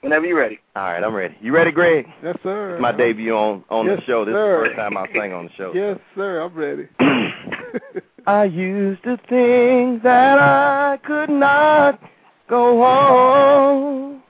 [0.00, 0.60] Whenever you're ready.
[0.76, 1.34] All right, I'm ready.
[1.40, 2.06] You ready, Greg?
[2.22, 2.74] yes, sir.
[2.74, 4.24] It's my debut on on Yes, the show.
[4.24, 4.64] This sir.
[4.64, 5.72] is the first time I sang on the show.
[5.74, 6.40] Yes, sir.
[6.40, 6.86] I'm ready.
[8.26, 12.00] I used to think that I could not
[12.48, 14.22] go on.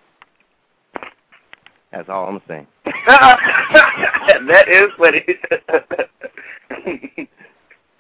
[1.93, 2.67] That's all I'm saying.
[3.07, 5.25] that is funny.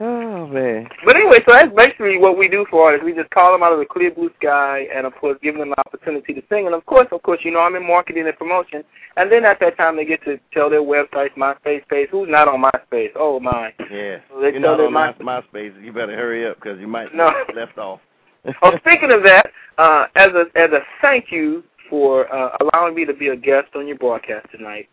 [0.00, 0.88] Oh man.
[1.04, 3.04] but anyway, so that's basically what we do for artists.
[3.04, 5.72] We just call them out of the clear blue sky, and of course, give them
[5.72, 6.66] an opportunity to sing.
[6.66, 8.84] And of course, of course, you know, I'm in marketing and promotion.
[9.16, 12.10] And then at that time, they get to tell their websites, MySpace page.
[12.12, 13.10] Who's not on MySpace?
[13.16, 13.72] Oh my.
[13.90, 14.18] Yeah.
[14.30, 15.82] So they You're tell not on my, my- MySpace.
[15.84, 17.32] You better hurry up because you might No.
[17.48, 17.98] get left off.
[18.62, 23.04] oh, speaking of that, uh, as a as a thank you for uh, allowing me
[23.04, 24.88] to be a guest on your broadcast tonight,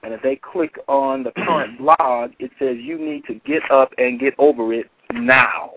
[0.03, 3.93] And if they click on the current blog, it says you need to get up
[3.97, 5.71] and get over it now.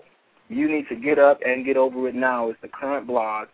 [0.49, 3.47] You need to get up and get over it now is the current blog.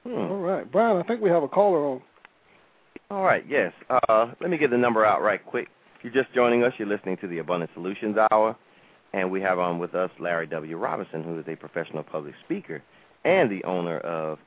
[0.07, 0.31] Hmm.
[0.31, 0.95] All right, Brian.
[0.97, 2.01] I think we have a caller on.
[3.11, 3.73] All right, yes.
[3.89, 5.67] Uh, let me get the number out right quick.
[5.97, 8.55] If you're just joining us, you're listening to the Abundant Solutions Hour,
[9.13, 10.77] and we have on with us Larry W.
[10.77, 12.81] Robinson, who is a professional public speaker
[13.25, 14.39] and the owner of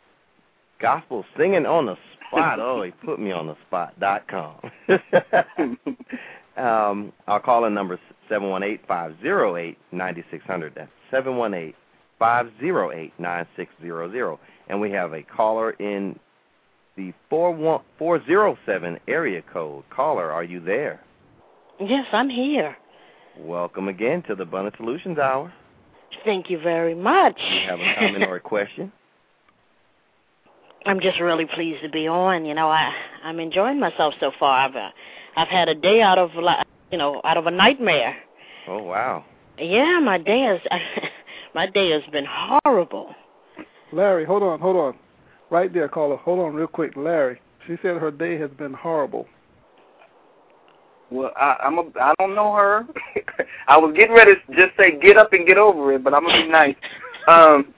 [0.81, 1.96] Gospel Singing on the
[2.29, 2.59] Spot.
[2.61, 3.99] oh, he put me on the spot.
[4.01, 4.57] dot com.
[6.57, 10.75] um, our calling number is 718-508-9600.
[10.75, 10.90] That's
[12.21, 14.38] 718-508-9600.
[14.71, 16.16] And we have a caller in
[16.96, 19.83] the 407 area code.
[19.90, 21.00] Caller, are you there?
[21.81, 22.77] Yes, I'm here.
[23.37, 25.52] Welcome again to the Abundant Solutions Hour.
[26.25, 27.37] Thank you very much.
[27.37, 28.92] Do you have a comment or a question?
[30.87, 32.44] I'm just really pleased to be on.
[32.44, 32.94] You know, I
[33.25, 34.68] I'm enjoying myself so far.
[34.68, 34.90] I've uh,
[35.37, 36.31] I've had a day out of
[36.92, 38.14] you know out of a nightmare.
[38.68, 39.25] Oh, wow.
[39.58, 40.60] Yeah, my day has
[41.56, 43.16] my day has been horrible.
[43.92, 44.94] Larry, hold on, hold on.
[45.50, 46.16] Right there, caller.
[46.16, 46.96] Hold on real quick.
[46.96, 49.26] Larry, she said her day has been horrible.
[51.10, 52.86] Well, I, I'm a, I don't know her.
[53.68, 56.24] I was getting ready to just say get up and get over it, but I'm
[56.24, 56.76] gonna be nice.
[57.26, 57.74] Um,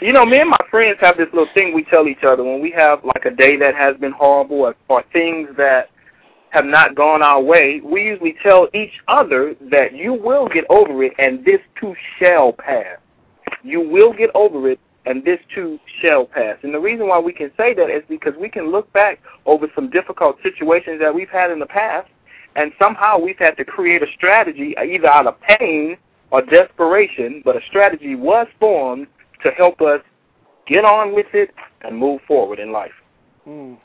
[0.00, 2.60] you know, me and my friends have this little thing we tell each other when
[2.60, 5.90] we have like a day that has been horrible or, or things that
[6.50, 7.80] have not gone our way.
[7.84, 12.52] We usually tell each other that you will get over it, and this too shall
[12.52, 12.98] pass.
[13.62, 16.58] You will get over it, and this too shall pass.
[16.62, 19.66] And the reason why we can say that is because we can look back over
[19.74, 22.08] some difficult situations that we've had in the past,
[22.54, 25.96] and somehow we've had to create a strategy, either out of pain
[26.30, 29.06] or desperation, but a strategy was formed
[29.42, 30.00] to help us
[30.66, 31.50] get on with it
[31.82, 32.92] and move forward in life.
[33.46, 33.76] Mm.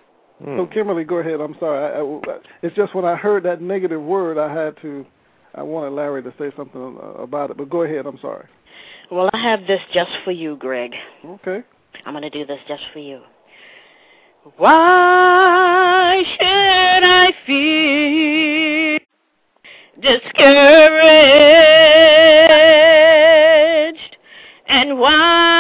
[0.43, 0.57] Mm.
[0.57, 1.41] So, Kimberly, go ahead.
[1.41, 1.95] I'm sorry.
[1.95, 5.05] I, I, it's just when I heard that negative word, I had to.
[5.58, 8.05] I wanted Larry to say something uh, about it, but go ahead.
[8.05, 8.45] I'm sorry.
[9.10, 10.93] Well, I have this just for you, Greg.
[11.26, 11.64] Okay.
[12.05, 13.22] I'm going to do this just for you.
[14.58, 18.99] Why should I feel
[19.99, 20.38] discouraged?
[24.68, 25.57] And why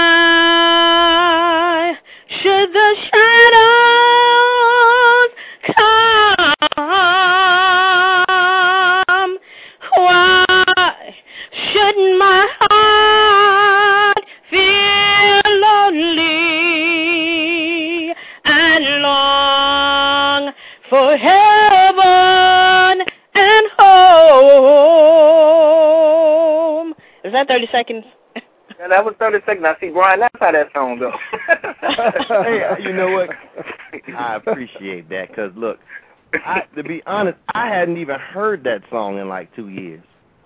[27.47, 28.05] Is 30 seconds?
[28.77, 29.65] Yeah, that was 30 seconds.
[29.65, 31.13] I see, Brian, that's how that song goes.
[31.47, 33.29] hey, uh, you know what?
[34.15, 35.79] I appreciate that because, look,
[36.33, 40.03] I, to be honest, I hadn't even heard that song in like two years.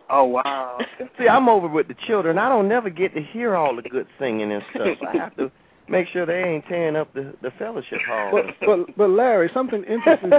[0.10, 0.78] Oh wow!
[1.18, 2.38] See, I'm over with the children.
[2.38, 4.98] I don't never get to hear all the good singing and stuff.
[5.06, 5.52] I have to
[5.90, 8.32] make sure they ain't tearing up the the fellowship hall.
[8.32, 10.32] But but, but Larry, something interesting.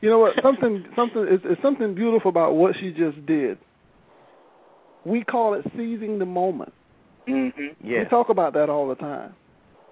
[0.00, 0.40] you know what?
[0.42, 3.58] Something something is, is something beautiful about what she just did.
[5.06, 6.72] We call it seizing the moment.
[7.28, 7.86] Mm-hmm.
[7.88, 8.00] Yeah.
[8.00, 9.34] We talk about that all the time.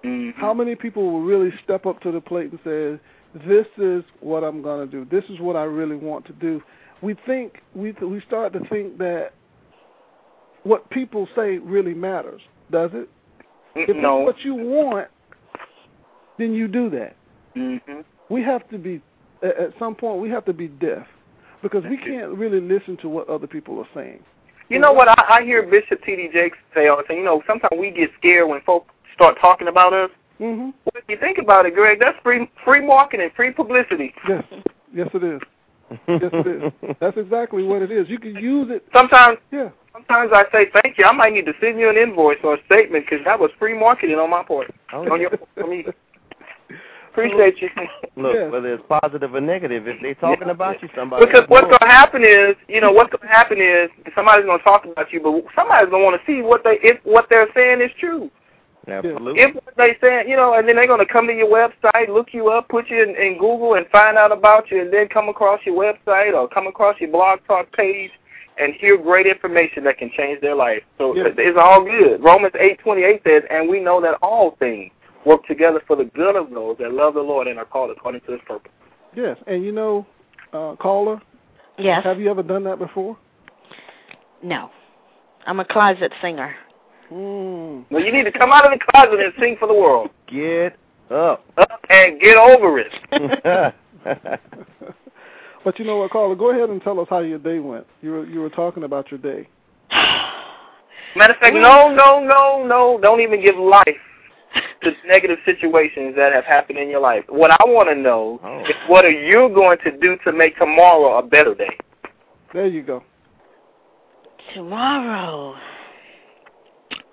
[0.03, 0.39] Mm-hmm.
[0.39, 4.43] How many people will really step up to the plate and say, "This is what
[4.43, 5.07] I'm going to do.
[5.09, 6.61] This is what I really want to do."
[7.01, 9.29] We think we we start to think that
[10.63, 12.41] what people say really matters.
[12.69, 13.09] Does it?
[13.75, 14.19] If no.
[14.19, 15.07] it's what you want,
[16.37, 17.15] then you do that.
[17.55, 18.01] Mm-hmm.
[18.29, 19.01] We have to be
[19.41, 21.07] at at some point we have to be deaf
[21.61, 24.19] because we can't really listen to what other people are saying.
[24.69, 25.07] You know what?
[25.07, 26.29] I, I hear Bishop T.D.
[26.33, 27.17] Jakes say all the time.
[27.17, 30.09] You know, sometimes we get scared when folks start talking about us.
[30.37, 34.13] hmm Well, if you think about it, Greg, that's free free marketing, free publicity.
[34.27, 34.43] Yes,
[34.93, 35.41] yes, it is.
[36.07, 36.95] Yes, it is.
[36.99, 38.09] That's exactly what it is.
[38.09, 38.83] You can use it.
[38.91, 39.69] Sometimes, Yeah.
[39.93, 41.05] sometimes I say thank you.
[41.05, 43.77] I might need to send you an invoice or a statement because that was free
[43.77, 44.73] marketing on my part.
[44.93, 45.85] Oh, On your, for me.
[47.15, 47.69] Appreciate you.
[48.17, 48.51] Look, Yes.
[48.51, 51.87] whether it's positive or negative, if they're talking about you, somebody Because what's going to
[51.87, 55.21] happen is, you know, what's going to happen is somebody's going to talk about you,
[55.21, 58.29] but somebody's going to want to see what they if what they're saying is true.
[58.87, 59.41] Absolutely.
[59.41, 62.09] If what they saying, you know, and then they're going to come to your website,
[62.09, 65.07] look you up, put you in, in Google, and find out about you, and then
[65.07, 68.11] come across your website or come across your blog talk page
[68.57, 70.83] and hear great information that can change their life.
[70.97, 71.33] So Yes.
[71.37, 72.23] it's all good.
[72.23, 74.91] Romans eight twenty eight says, and we know that all things
[75.25, 78.21] work together for the good of those that love the Lord and are called according
[78.21, 78.71] to His purpose.
[79.15, 80.05] Yes, and you know,
[80.53, 81.21] uh, caller,
[81.77, 82.03] Yes.
[82.03, 83.17] have you ever done that before?
[84.43, 84.69] No.
[85.45, 86.55] I'm a closet singer.
[87.11, 87.85] Mm.
[87.91, 90.09] Well, you need to come out of the closet and sing for the world.
[90.27, 90.75] Get
[91.11, 91.45] up.
[91.57, 92.91] Up and get over it.
[95.65, 96.35] But you know what, caller?
[96.35, 97.87] Go ahead and tell us how your day went.
[98.03, 99.49] You were you were talking about your day.
[101.15, 102.99] Matter of fact, no, no, no, no.
[103.01, 103.87] Don't even give life
[104.85, 107.23] to negative situations that have happened in your life.
[107.29, 108.61] What I want to know Oh.
[108.63, 111.77] is what are you going to do to make tomorrow a better day?
[112.53, 113.03] There you go.
[114.53, 115.55] Tomorrow,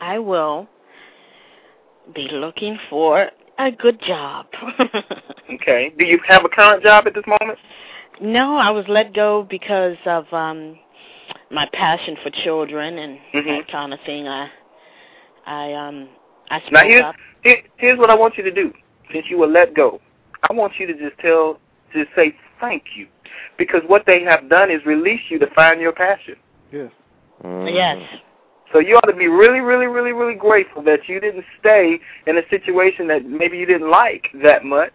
[0.01, 0.69] I will
[2.15, 4.47] be looking for a good job.
[5.55, 5.93] Okay.
[5.99, 7.59] Do you have a current job at this moment?
[8.21, 10.79] no, I was let go because of um
[11.51, 13.59] my passion for children and Mhm.
[13.59, 14.29] that kind of thing.
[14.29, 14.49] I,
[15.47, 16.22] I um, I spoke
[16.71, 17.17] Now here's up.
[17.43, 18.73] here, here's what I want you to do.
[19.13, 20.01] Since you were let go,
[20.49, 21.59] I want you to just tell,
[21.93, 23.07] just say thank you,
[23.59, 26.37] because what they have done is release you to find your passion.
[26.71, 26.91] Yes.
[27.43, 27.75] Mhm.
[27.75, 28.21] Yes.
[28.73, 32.39] So you ought to be really, really, really, really grateful that you didn't stay in
[32.39, 34.95] a situation that maybe you didn't like that much.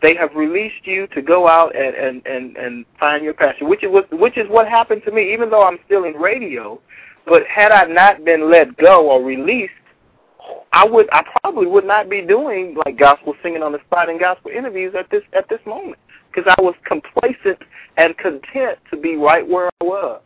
[0.00, 3.82] They have released you to go out and and and, and find your passion, which
[3.84, 5.32] is what which is what happened to me.
[5.32, 6.80] Even though I'm still in radio,
[7.26, 9.72] but had I not been let go or released,
[10.72, 14.18] I would I probably would not be doing like gospel singing on the spot and
[14.20, 15.98] gospel interviews at this at this moment
[16.30, 17.58] because I was complacent
[17.96, 20.22] and content to be right where I was.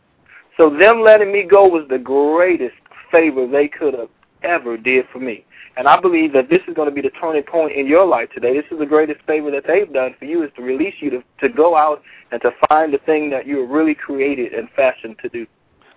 [0.57, 2.75] So them letting me go was the greatest
[3.11, 4.09] favor they could have
[4.43, 5.45] ever did for me.
[5.75, 8.29] And I believe that this is going to be the turning point in your life
[8.31, 8.53] today.
[8.53, 11.23] This is the greatest favor that they've done for you is to release you to,
[11.41, 15.17] to go out and to find the thing that you were really created and fashioned
[15.23, 15.47] to do.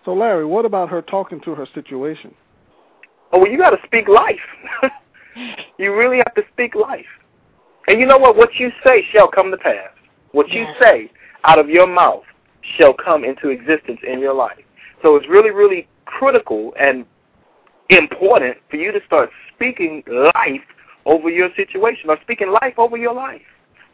[0.07, 2.35] So, Larry, what about her talking to her situation?
[3.33, 4.41] Oh, well, you got to speak life.
[5.79, 7.07] you really have to speak life.
[7.89, 8.37] And you know what?
[8.37, 9.91] What you say shall come to pass.
[10.33, 10.77] What you Yes.
[10.81, 11.11] say
[11.45, 12.25] out of your mouth
[12.77, 14.65] shall come into existence in your life.
[15.03, 17.05] So it's really, really critical and
[17.91, 20.63] important for you to start speaking life
[21.05, 23.43] over your situation or speaking life over your life.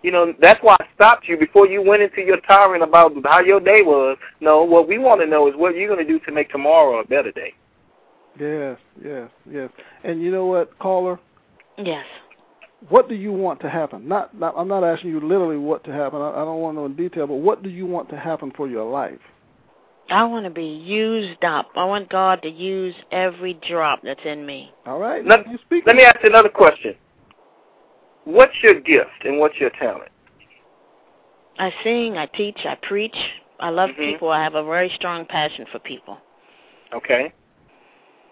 [0.02, 3.40] You know, that's why I stopped you before you went into your tirade about how
[3.40, 4.16] your day was.
[4.40, 6.98] No, what we want to know is what you're going to do to make tomorrow
[7.00, 7.54] a better day.
[8.38, 9.70] Yes, yes, yes.
[10.04, 11.18] And you know what, caller?
[11.76, 12.06] Yes.
[12.88, 14.08] What do you want to happen?
[14.08, 16.20] Not, not I'm not asking you literally what to happen.
[16.20, 18.52] I, I don't want to know in detail, but what do you want to happen
[18.56, 19.20] for your life?
[20.10, 21.70] I want to be used up.
[21.76, 24.72] I want God to use every drop that's in me.
[24.84, 25.24] All right.
[25.24, 25.84] Let- you speak.
[25.86, 26.94] Let me ask you another question.
[28.24, 30.10] What's your gift and what's your talent?
[31.58, 33.16] I sing, I teach, I preach.
[33.60, 33.96] I love Mhm.
[33.96, 34.28] people.
[34.30, 36.18] I have a very strong passion for people.
[36.92, 37.32] Okay.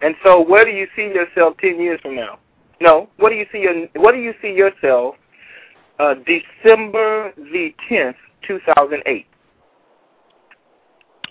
[0.03, 2.38] And so, where do you see yourself ten years from now?
[2.80, 3.09] No.
[3.18, 3.59] What do you see?
[3.59, 5.16] Your, what do you see yourself?
[5.98, 9.26] Uh, December the tenth, two thousand eight.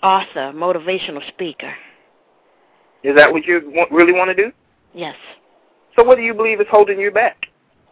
[0.02, 1.74] Author, motivational speaker.
[3.02, 4.52] Is that what you want, really want to do?
[4.94, 5.16] Yes.
[5.96, 7.46] So, what do you believe is holding you back?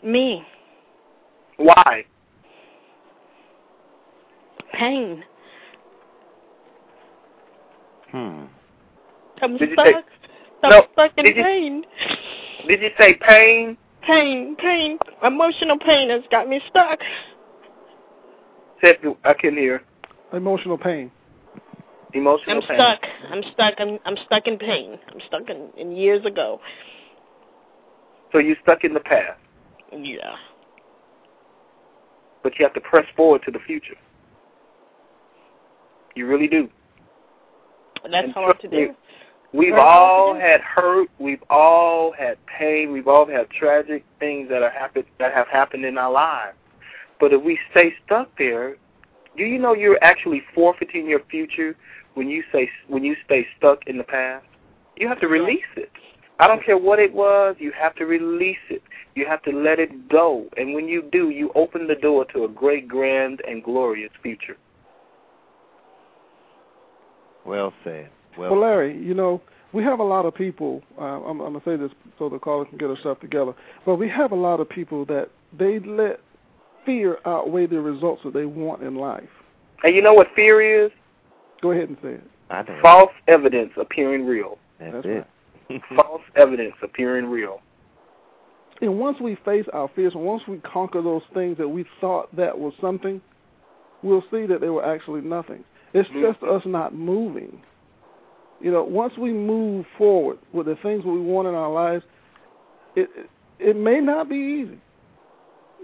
[0.04, 0.46] Me.
[1.56, 2.04] Why?
[4.72, 5.24] Pain.
[8.12, 8.44] Hmm.
[9.42, 10.04] I'm Did you stuck.
[10.62, 11.84] Say- No, stuck in did you- pain.
[12.66, 13.76] Did you say pain?
[14.02, 14.98] Pain, pain.
[15.22, 17.00] Emotional pain has got me stuck.
[18.84, 19.82] Said I can't hear.
[20.32, 21.10] Emotional pain.
[22.14, 22.76] Emotional I'm pain.
[22.78, 23.00] stuck.
[23.30, 23.74] I'm stuck.
[23.78, 24.98] I'm I'm stuck in pain.
[25.12, 26.60] I'm stuck in, in years ago.
[28.32, 29.38] So you're stuck in the past,
[29.90, 30.36] Yeah.
[32.42, 33.96] but you have to press forward to the future.
[36.14, 36.68] You really do.
[38.04, 38.94] And That's And hard to trust me, do.
[39.52, 41.08] We've all had hurt.
[41.18, 42.92] We've all had pain.
[42.92, 46.56] We've all had tragic things that are happen that have happened in our lives.
[47.18, 48.76] But if we stay stuck there,
[49.36, 51.76] do you know you're actually forfeiting your future
[52.14, 54.44] when you say when you stay stuck in the past?
[54.96, 55.90] You have to release it.
[56.40, 57.56] I don't care what it was.
[57.58, 58.82] You have to release it.
[59.14, 60.46] You have to let it go.
[60.56, 64.56] And when you do, you open the door to a great, grand, and glorious future.
[67.44, 68.10] Well said.
[68.38, 70.82] Well, Well, Larry, you know, we have a lot of people.
[70.98, 73.52] Uh, I'm, I'm gonna say this so the caller can get herself together.
[73.84, 75.28] But we have a lot of people that
[75.58, 76.20] they let
[76.86, 79.28] fear outweigh the results that they want in life.
[79.82, 80.90] And you know what fear is?
[81.60, 82.24] Go ahead and say it.
[82.50, 82.78] I know.
[82.82, 84.58] False evidence appearing real.
[84.80, 85.06] That's, That's
[85.68, 85.82] it.
[85.96, 87.60] false evidence appearing real.
[88.80, 92.34] And once we face our fears, and once we conquer those things that we thought
[92.36, 93.20] that was something,
[94.02, 95.64] we'll see that they were actually nothing.
[95.92, 96.22] It's Mhm.
[96.22, 97.60] just us not moving.
[98.60, 102.04] You know, once we move forward with the things we want in our lives,
[102.96, 103.08] it
[103.58, 104.80] it, may not be easy.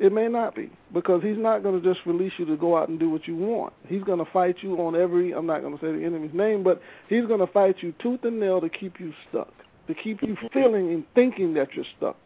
[0.00, 2.88] It may not be because he's not going to just release you to go out
[2.88, 3.72] and do what you want.
[3.86, 5.32] He's going to fight you on every.
[5.32, 8.20] I'm not going to say the enemy's name, but he's going to fight you tooth
[8.24, 9.52] and nail to keep you stuck,
[9.86, 12.16] to keep you feeling and thinking that you're stuck.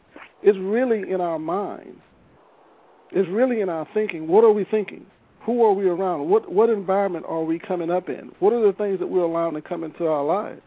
[0.42, 1.96] It's really in our mind.
[3.10, 4.28] It's really in our thinking.
[4.28, 5.04] What are we thinking?
[5.48, 6.28] Who are we around?
[6.28, 8.32] What what environment are we coming up in?
[8.38, 10.60] What are the things that we're allowing to come into our lives?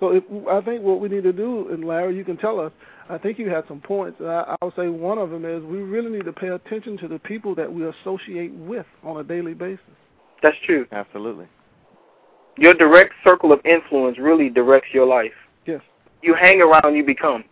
[0.00, 2.72] So if, I think what we need to do, and Larry, you can tell us.
[3.08, 4.18] I think you had some points.
[4.18, 6.98] and I, I would say one of them is we really need to pay attention
[6.98, 9.84] to the people that we associate with on a daily basis.
[10.42, 10.88] That's true.
[10.90, 11.46] Absolutely.
[12.58, 15.30] Your direct circle of influence really directs your life.
[15.64, 15.80] Yes.
[16.22, 17.44] You hang around, you become.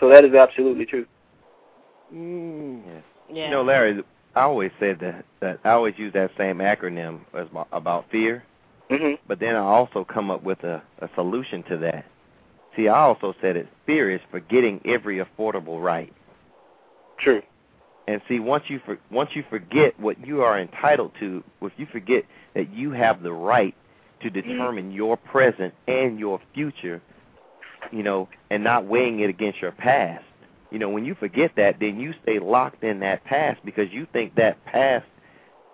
[0.00, 1.06] So that is absolutely true.
[2.12, 2.82] Mm.
[2.84, 3.04] Yes.
[3.32, 3.44] Yeah.
[3.44, 4.02] You know, Larry,
[4.34, 8.44] I always said that that I always use that same acronym as my, about fear,
[8.90, 12.04] hmm but then I also come up with a, a solution to that.
[12.76, 13.68] See, I also said it.
[13.86, 16.12] Fear is forgetting every affordable right.
[17.18, 17.42] True.
[18.06, 21.86] And see, once you for, once you forget what you are entitled to, if you
[21.86, 22.24] forget
[22.54, 23.74] that you have the right
[24.20, 27.00] to determine your present and your future,
[27.92, 30.24] you know, and not weighing it against your past.
[30.74, 34.08] You know, when you forget that, then you stay locked in that past because you
[34.12, 35.06] think that past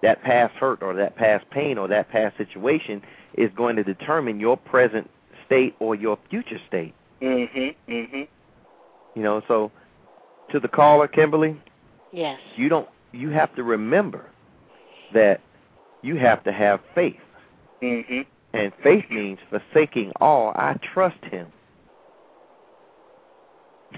[0.02, 3.00] that past hurt or that past pain or that past situation
[3.32, 5.08] is going to determine your present
[5.46, 6.92] state or your future state.
[7.22, 7.74] Mhm.
[7.88, 8.28] Mhm.
[9.14, 9.72] You know, so
[10.50, 11.56] to the caller, Kimberly,
[12.12, 12.38] Yes.
[12.56, 14.26] you don't you have to remember
[15.14, 15.40] that
[16.02, 17.22] you have to have faith.
[17.80, 18.20] hmm
[18.52, 20.52] And faith means forsaking all.
[20.56, 21.50] I trust him.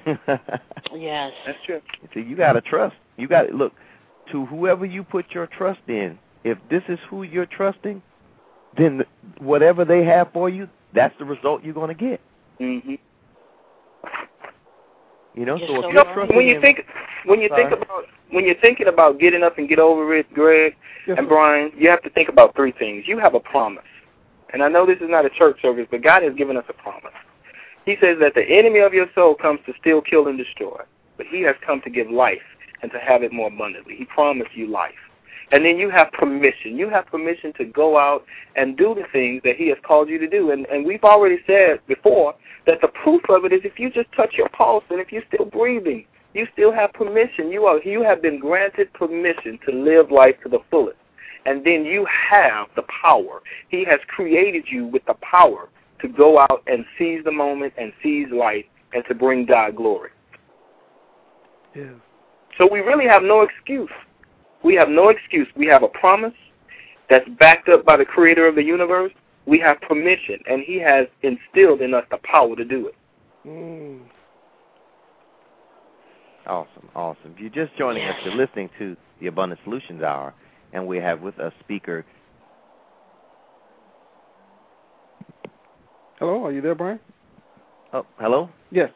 [0.94, 1.32] Yes.
[1.46, 1.80] That's true.
[2.12, 2.94] See, you got to trust.
[3.16, 3.72] You got to look
[4.30, 6.18] to whoever you put your trust in.
[6.44, 8.02] If this is who you're trusting,
[8.76, 9.02] then
[9.38, 12.20] whatever they have for you, that's the result you're going to get.
[12.58, 12.94] hmm
[15.34, 16.14] You know, You're so so if you're right.
[16.14, 16.84] trusting when you in- think
[17.24, 20.74] when you think about when you're thinking about getting up and get over it, Greg
[21.06, 21.28] Yes, and.
[21.28, 23.04] Brian, you have to think about three things.
[23.06, 23.84] You have a promise.
[24.52, 26.74] And I know this is not a church service, but God has given us a
[26.74, 27.12] promise.
[27.84, 30.80] He says that the enemy of your soul comes to steal, kill, and destroy.
[31.16, 32.42] But he has come to give life
[32.82, 33.96] and to have it more abundantly.
[33.96, 34.94] He promised you life.
[35.50, 36.78] And then you have permission.
[36.78, 38.24] You have permission to go out
[38.56, 40.50] and do the things that he has called you to do.
[40.50, 42.34] And, and we've already said before
[42.66, 45.24] that the proof of it is if you just touch your pulse and if you're
[45.32, 47.50] still breathing, you still have permission.
[47.50, 50.96] You are you have been granted permission to live life to the fullest.
[51.44, 53.42] And then you have the power.
[53.68, 55.68] He has created you with the power
[56.02, 60.10] to go out and seize the moment and seize life and to bring God glory.
[61.74, 61.94] Yes.
[62.58, 63.90] So we really have no excuse.
[64.62, 65.48] We have no excuse.
[65.56, 66.34] We have a promise
[67.08, 69.12] that's backed up by the creator of the universe.
[69.46, 72.94] We have permission, and he has instilled in us the power to do it.
[73.46, 74.00] Mm.
[76.46, 77.34] Awesome, awesome.
[77.34, 80.34] If you're just joining us, you're listening to the Abundant Solutions Hour,
[80.72, 82.04] and we have with us speaker.
[86.22, 87.00] Hello, are you there, Brian?
[87.92, 88.48] Oh, hello.
[88.70, 88.90] Yes.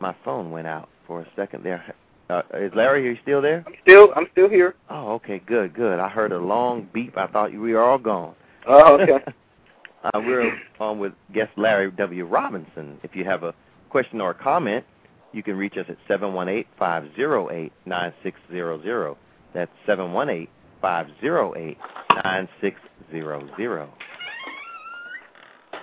[0.00, 1.94] My phone went out for a second there.
[2.30, 3.06] Uh, is Larry?
[3.06, 3.62] Are you still there?
[3.66, 4.74] I'm still, I'm still here.
[4.88, 5.98] Oh, okay, good, good.
[5.98, 7.18] I heard a long beep.
[7.18, 8.34] I thought we were all gone.
[8.66, 9.22] Oh, okay.
[10.04, 12.24] uh, we're on with guest Larry W.
[12.24, 12.98] Robinson.
[13.02, 13.52] If you have a
[13.90, 14.86] question or a comment,
[15.34, 19.18] you can reach us at seven one eight five zero eight nine six zero zero.
[19.52, 20.48] That's seven one eight
[20.80, 21.76] five zero eight
[22.24, 22.80] nine six
[23.12, 23.92] zero zero.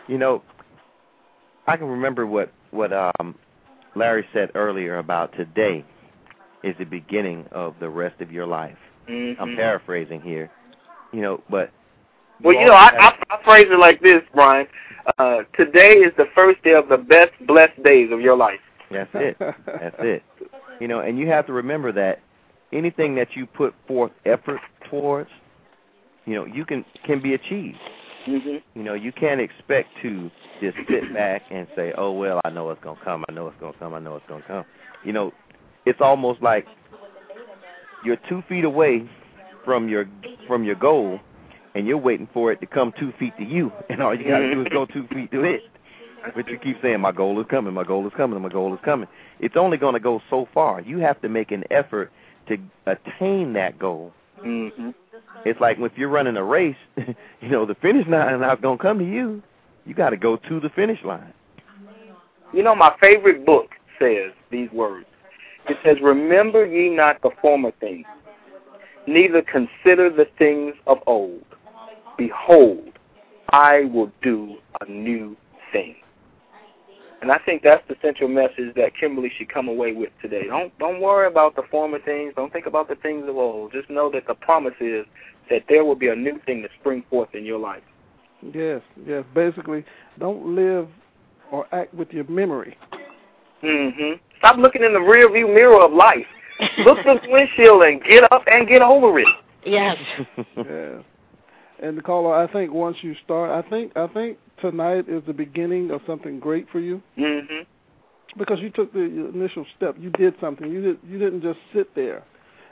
[0.08, 0.44] You know,
[1.68, 3.36] I can remember what what um,
[3.96, 5.84] Larry said earlier about today
[6.64, 8.78] is the beginning of the rest of your life.
[9.08, 9.36] Mhm.
[9.40, 10.50] I'm paraphrasing here,
[11.12, 11.70] you know, but
[12.42, 14.68] Well, you know, I, I, I phrase it like this, Brian.
[15.20, 18.60] Uh, today is the first day of the best blessed days of your life.
[18.92, 19.38] That's it.
[19.40, 20.24] That's it.
[20.80, 22.20] You know, and you have to remember that
[22.74, 24.60] anything that you put forth effort
[24.90, 25.30] towards,
[26.26, 27.78] you know, you can can be achieved.
[28.26, 30.30] Hmm You know, you can't expect to
[30.62, 33.24] just sit back and say, "Oh well, I know it's gonna come.
[33.30, 33.94] I know it's gonna come.
[33.94, 34.66] I know it's gonna come."
[35.04, 35.32] You know,
[35.86, 36.66] it's almost like
[38.04, 39.08] you're two feet away
[39.64, 40.06] from your
[40.48, 41.20] from your goal,
[41.74, 44.40] and you're waiting for it to come two feet to you, and all you got
[44.40, 45.62] to do is go two feet to it.
[46.36, 47.74] But you keep saying, "My goal is coming.
[47.74, 48.42] My goal is coming.
[48.42, 49.08] My goal is coming."
[49.40, 50.82] It's only going to go so far.
[50.82, 52.12] You have to make an effort
[52.48, 52.58] to
[52.88, 54.12] attain that goal.
[54.42, 54.90] hmm
[55.46, 58.78] It's like if you're running a race, you know, the finish line is not going
[58.78, 59.42] to come to you.
[59.86, 61.34] You got to go to the finish line.
[62.54, 65.06] You know, my favorite book says these words.
[65.68, 68.06] It says, Remember ye not the former things,
[69.08, 71.44] neither consider the things of old.
[72.18, 72.92] Behold,
[73.50, 75.36] I will do a new
[75.72, 75.96] thing.
[77.22, 80.44] And I think that's the central message that Kimberly should come away with today.
[80.48, 82.34] Don't don't worry about the former things.
[82.36, 83.72] Don't think about the things of old.
[83.72, 85.06] Just know that the promise is
[85.50, 87.84] that there will be a new thing to spring forth in your life.
[88.54, 89.24] Yes, yes.
[89.34, 89.86] Basically,
[90.20, 90.88] don't live
[91.52, 92.78] or act with your memory.
[93.62, 96.26] hmm Stop looking in the rear view mirror of life.
[96.80, 99.28] Look through the windshield and get up and get over it.
[99.66, 99.98] Yes.
[100.38, 101.04] yes.
[101.82, 105.92] And caller, I think once you start, I think I think tonight is the beginning
[105.92, 107.64] of something great for you hmm
[108.38, 109.00] because you took the
[109.34, 109.96] initial step.
[110.00, 110.70] You did something.
[110.70, 110.98] You did.
[111.08, 112.24] You didn't just sit there.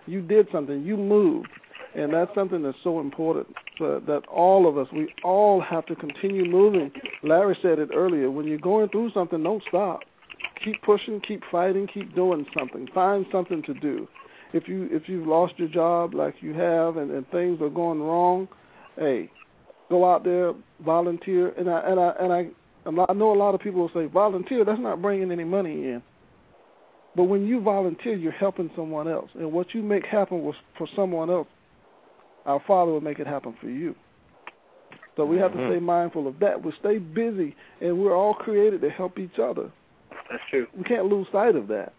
[0.06, 0.84] You did something.
[0.84, 1.50] You moved,
[1.96, 3.48] and that's something that's so important.
[3.78, 6.92] So that all of us, we all have to continue moving.
[7.24, 8.30] Larry said it earlier.
[8.30, 10.02] When you're going through something, don't stop.
[10.64, 11.22] Keep pushing.
[11.22, 11.88] Keep fighting.
[11.88, 12.88] Keep doing something.
[12.94, 14.08] Find something to do.
[14.54, 18.02] If you if you've lost your job like you have, and, and things are going
[18.02, 18.48] wrong,
[18.98, 19.30] hey,
[19.90, 21.50] go out there, volunteer.
[21.58, 22.50] And I and I and I
[23.10, 24.66] I know a lot of people will say volunteer.
[24.66, 26.04] That's not bringing any money in.
[27.16, 30.88] But when you volunteer, you're helping someone else, and what you make happen was for
[30.96, 31.48] someone else.
[32.46, 33.96] Our Father will make it happen for you.
[35.16, 35.70] So we have to Mhm.
[35.70, 36.64] stay mindful of that.
[36.64, 39.70] We stay busy, and we're all created to help each other.
[40.30, 40.68] That's true.
[40.76, 41.94] We can't lose sight of that.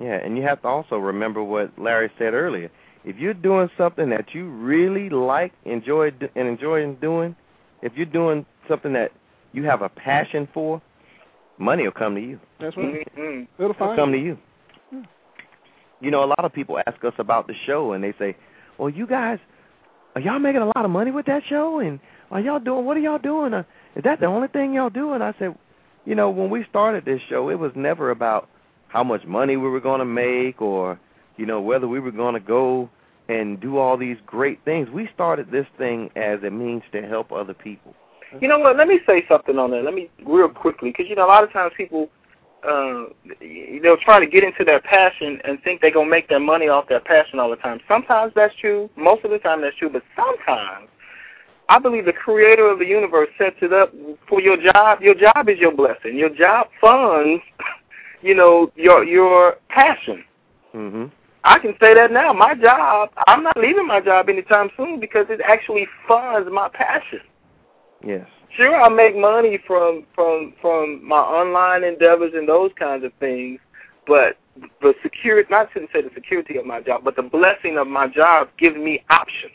[0.00, 2.70] Yeah, and you have to also remember what Larry said earlier.
[3.04, 7.34] If you're doing something that you really like, enjoy, d- and enjoy doing,
[7.82, 9.12] if you're doing something that
[9.52, 10.82] you have a passion for,
[11.58, 12.38] money will come to you.
[12.60, 13.08] That's right.
[13.14, 14.38] hmm It'll It'll find come to you.
[14.92, 15.04] you.
[16.00, 18.36] You know, a lot of people ask us about the show, and they say,
[18.78, 19.38] "Well, you guys,
[20.14, 21.78] are y'all making a lot of money with that show?
[21.78, 23.54] And are y'all doing, what are y'all doing?
[23.54, 23.64] Uh,
[23.96, 25.12] is that the only thing y'all do?
[25.12, 25.56] And I said,
[26.04, 28.48] you know, when we started this show, it was never about
[28.88, 30.98] how much money we were going to make or,
[31.36, 32.90] you know, whether we were going to go
[33.30, 34.88] and do all these great things.
[34.90, 37.94] We started this thing as a means to help other people.
[38.40, 38.76] You know what?
[38.76, 39.84] Let me say something on that.
[39.84, 42.08] Let me real quickly, because you know a lot of times people,
[42.68, 43.04] uh,
[43.82, 46.88] they'll try to get into their passion and think they're gonna make their money off
[46.88, 47.80] their passion all the time.
[47.88, 48.88] Sometimes that's true.
[48.96, 50.88] Most of the time that's true, but sometimes
[51.68, 53.92] I believe the creator of the universe sets it up
[54.28, 55.00] for your job.
[55.00, 56.16] Your job is your blessing.
[56.16, 57.42] Your job funds,
[58.22, 60.24] you know, your your passion.
[60.74, 61.06] Mm-hmm.
[61.44, 62.32] I can say that now.
[62.32, 67.20] My job, I'm not leaving my job anytime soon because it actually funds my passion.
[68.04, 68.26] Yes.
[68.56, 73.60] Sure, I make money from from from my online endeavors and those kinds of things,
[74.06, 74.36] but
[74.82, 78.08] the security, not to say the security of my job, but the blessing of my
[78.08, 79.52] job gives me options.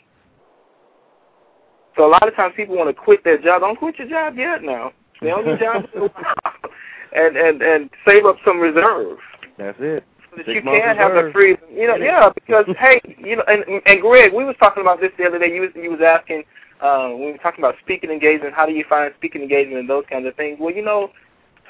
[1.96, 3.60] So a lot of times people want to quit their job.
[3.60, 4.92] Don't quit your job yet now.
[5.18, 6.70] Stay only job for a while
[7.12, 9.20] and and and save up some reserves.
[9.58, 10.04] That's it.
[10.36, 11.64] That Six you can have the freedom.
[11.72, 15.12] You know, yeah, because hey, you know, and and Greg, we was talking about this
[15.18, 15.52] the other day.
[15.52, 16.44] You was you was asking
[16.80, 18.54] uh, when we were talking about speaking engagement.
[18.54, 20.58] How do you find speaking engagement and those kinds of things?
[20.60, 21.10] Well, you know,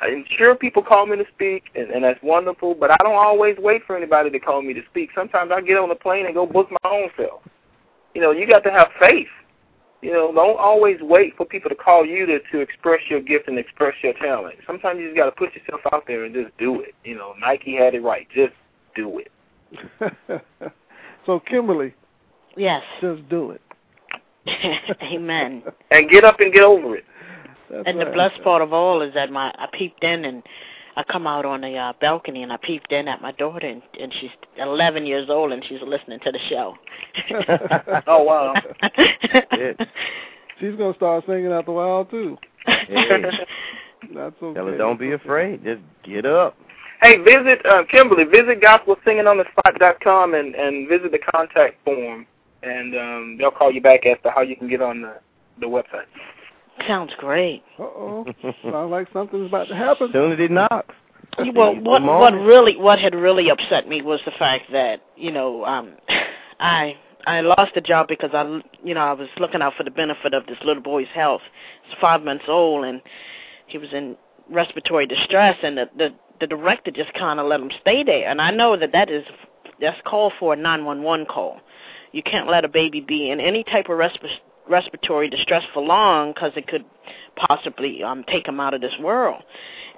[0.03, 2.75] I'm sure people call me to speak, and, and that's wonderful.
[2.75, 5.11] But I don't always wait for anybody to call me to speak.
[5.15, 7.43] Sometimes I get on the plane and go book my own self.
[8.15, 9.29] You know, you got to have faith.
[10.07, 13.49] You know, don't always wait for people to call you to to express your gift
[13.49, 14.55] and express your talent.
[14.65, 16.95] Sometimes you just got to put yourself out there and just do it.
[17.03, 18.29] You know, Nike had it right.
[18.33, 18.53] Just
[18.95, 20.13] do it.
[21.27, 21.93] so, Kimberly,
[22.57, 22.85] Yes.
[23.01, 23.61] just do it.
[25.03, 25.65] Amen.
[25.91, 27.05] And get up and get over it.
[27.69, 28.15] That's And the right.
[28.15, 30.45] blessed part of all is that my I peeped in and
[30.97, 33.83] I come out on the uh, balcony and I peeped in at my daughter and,
[34.01, 36.75] and she's 11 years old and she's listening to the show.
[38.07, 38.55] Oh, wow.
[38.83, 39.81] it.
[40.61, 42.39] She's gonna start singing after a while too.
[42.67, 43.23] Hey,
[44.15, 44.55] That's okay.
[44.55, 45.65] tell her don't be afraid.
[45.65, 46.57] Just get up.
[47.03, 48.25] Hey, visit uh, Kimberly.
[48.25, 52.27] Visit gospelsingingonthespot.com and and visit the contact form,
[52.63, 55.19] and um, they'll call you back as to how you can get on the
[55.61, 56.07] the website.
[56.87, 57.63] Sounds great.
[57.79, 58.27] Uh oh.
[58.63, 60.11] Sounds like something's about to happen.
[60.13, 60.95] soon as it knocks.
[61.55, 65.65] Well, what what really what had really upset me was the fact that you know
[65.65, 65.95] um
[66.61, 66.97] I
[67.27, 70.33] I lost the job because I you know I was looking out for the benefit
[70.35, 71.43] of this little boy's health.
[71.85, 73.03] He's five months old and
[73.67, 74.17] he was in
[74.51, 78.29] respiratory distress, and the the, the director just kind of let him stay there.
[78.29, 79.25] And I know that that is
[79.81, 81.61] that's called for a 911 call.
[82.13, 84.25] You can't let a baby be in any type of resp-
[84.69, 86.85] respiratory distress for long because it could
[87.37, 89.43] possibly um take him out of this world.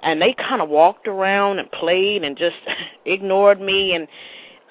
[0.01, 2.55] And they kind of walked around and played and just
[3.05, 3.93] ignored me.
[3.93, 4.07] And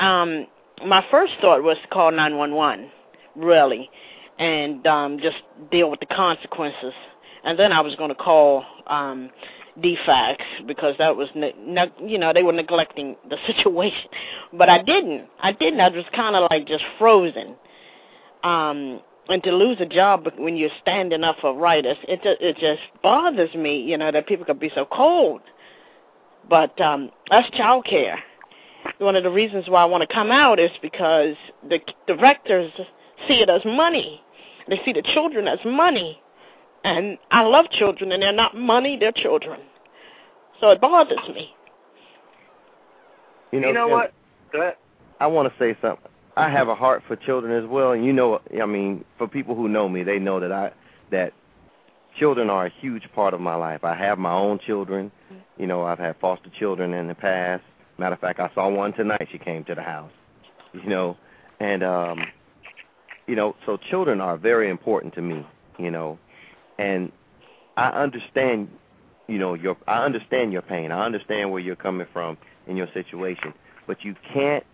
[0.00, 0.46] um
[0.86, 2.90] my first thought was to call 911
[3.36, 3.90] really
[4.38, 5.38] and um just
[5.70, 6.92] deal with the consequences.
[7.44, 9.30] And then I was going to call um
[9.80, 14.08] DFACS because that was ne- ne- you know they were neglecting the situation.
[14.52, 15.26] But I didn't.
[15.40, 15.80] I didn't.
[15.80, 17.56] I was kind of like just frozen.
[18.44, 22.56] Um and to lose a job when you're standing up for writers, it ju- it
[22.58, 25.42] just bothers me, you know, that people can be so cold.
[26.48, 28.18] But um that's child care.
[28.98, 31.36] One of the reasons why I want to come out is because
[31.68, 32.72] the directors
[33.26, 34.22] see it as money.
[34.68, 36.20] They see the children as money.
[36.84, 39.60] And I love children and they're not money, they're children.
[40.60, 41.54] So it bothers me.
[43.52, 44.12] You know, You know what?
[44.52, 44.76] Go ahead.
[45.20, 46.10] I want to say something.
[46.38, 49.56] I have a heart for children as well, and you know, I mean, for people
[49.56, 50.70] who know me, they know that I
[51.10, 51.32] that
[52.16, 53.82] children are a huge part of my life.
[53.82, 55.10] I have my own children.
[55.56, 57.64] You know, I've had foster children in the past.
[57.98, 59.28] Matter of fact, I saw one tonight.
[59.32, 60.12] She came to the house.
[60.72, 61.16] You know,
[61.58, 62.20] and um,
[63.26, 65.44] you know, so children are very important to me.
[65.76, 66.20] You know,
[66.78, 67.10] and
[67.76, 68.68] I understand.
[69.26, 70.92] You know, your I understand your pain.
[70.92, 73.54] I understand where you're coming from in your situation,
[73.88, 74.64] but you can't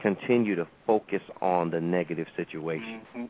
[0.00, 3.00] continue to focus on the negative situation.
[3.16, 3.28] Mhm.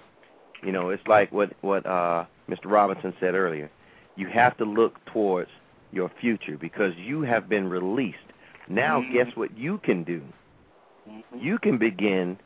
[0.63, 2.67] You know, it's like what what uh Mr.
[2.67, 3.71] Robinson said earlier.
[4.17, 5.51] You have to look towards
[5.93, 8.19] your future because you have been released.
[8.69, 9.13] Now, Mhm.
[9.13, 10.23] guess what you can do?
[11.09, 11.43] Mhm.
[11.43, 12.39] You can begin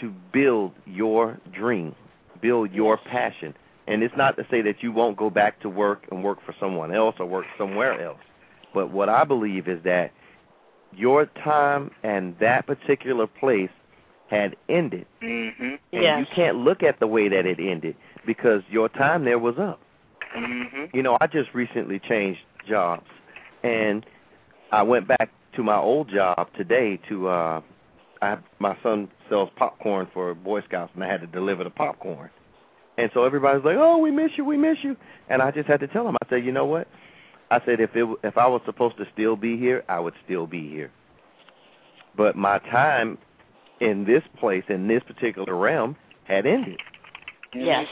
[0.00, 1.94] to build your dream,
[2.40, 3.54] build your passion.
[3.86, 6.54] And it's not to say that you won't go back to work and work for
[6.60, 8.20] someone else or work somewhere else.
[8.72, 10.12] But what I believe is that
[10.94, 13.70] your time and that particular place
[14.28, 15.06] had ended.
[15.20, 15.78] Mhm.
[15.92, 16.18] And Yes.
[16.20, 19.80] you can't look at the way that it ended because your time there was up.
[20.34, 20.94] Mhm.
[20.94, 23.08] You know, I just recently changed jobs
[23.62, 24.06] and
[24.70, 27.60] I went back to my old job today to uh
[28.22, 32.30] I my son sells popcorn for Boy Scouts, and I had to deliver the popcorn.
[32.96, 34.96] And so everybody's like, "Oh, we miss you, we miss you,"
[35.28, 36.16] and I just had to tell them.
[36.22, 36.86] I said, "You know what?"
[37.52, 40.46] I said, "If it if I was supposed to still be here, I would still
[40.46, 40.90] be here."
[42.16, 43.18] But my time
[43.78, 46.80] in this place, in this particular realm, had ended.
[47.52, 47.86] Yes.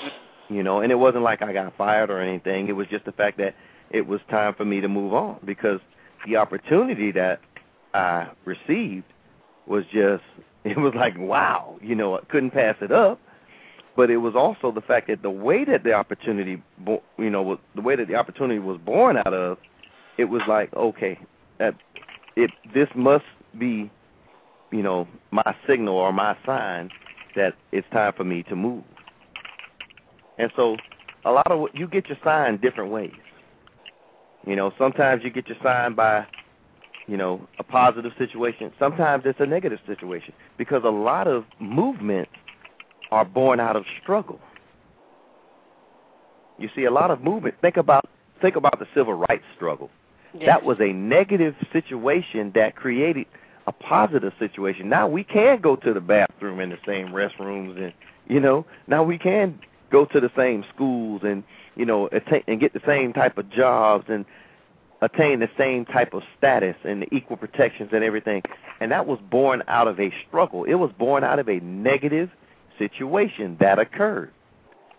[0.48, 2.68] You know, and it wasn't like I got fired or anything.
[2.68, 3.54] It was just the fact that
[3.90, 5.80] it was time for me to move on because
[6.26, 7.40] the opportunity that
[7.92, 9.04] I received
[9.66, 10.24] was just
[10.64, 13.20] it was like wow, you know, I couldn't pass it up.
[13.96, 16.62] But it was also the fact that the way that the opportunity,
[17.18, 19.58] you know, the way that the opportunity was born out of,
[20.16, 21.18] it was like okay,
[21.58, 21.74] that
[22.36, 23.24] it this must
[23.58, 23.90] be,
[24.70, 26.90] you know, my signal or my sign
[27.36, 28.84] that it's time for me to move.
[30.38, 30.76] And so,
[31.24, 33.12] a lot of you get your sign different ways.
[34.46, 36.26] You know, sometimes you get your sign by,
[37.06, 38.72] you know, a positive situation.
[38.78, 42.32] Sometimes it's a negative situation because a lot of movements
[43.10, 44.40] are born out of struggle.
[46.58, 47.54] You see, a lot of movement.
[47.60, 48.08] Think about
[48.40, 49.90] think about the civil rights struggle.
[50.34, 50.46] Yes.
[50.46, 53.26] That was a negative situation that created
[53.66, 54.88] a positive situation.
[54.88, 57.92] Now we can go to the bathroom in the same restrooms, and
[58.28, 59.58] you know, now we can
[59.90, 61.42] go to the same schools and
[61.76, 64.24] you know attain, and get the same type of jobs and
[65.02, 68.42] attain the same type of status and the equal protections and everything.
[68.80, 70.64] And that was born out of a struggle.
[70.64, 72.30] It was born out of a negative
[72.80, 74.32] situation that occurred.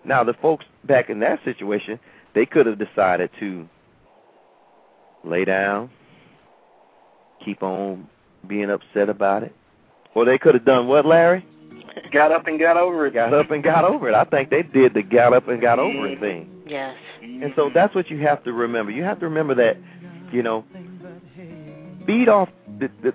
[0.06, 2.00] Now, the folks back in that situation,
[2.34, 3.68] they could have decided to
[5.24, 5.90] lay down,
[7.44, 8.08] keep on
[8.48, 9.54] being upset about it.
[10.14, 11.46] Or they could have done what, Larry?
[12.12, 13.14] Got up and got over it.
[13.14, 14.16] Got up and got over it.
[14.16, 16.50] I think they did the got up and got over it thing.
[16.66, 16.96] Yes.
[17.22, 18.92] And so that's what you have to remember.
[18.92, 19.78] You have to remember that,
[20.32, 20.66] you know,
[22.06, 23.14] feed off the the,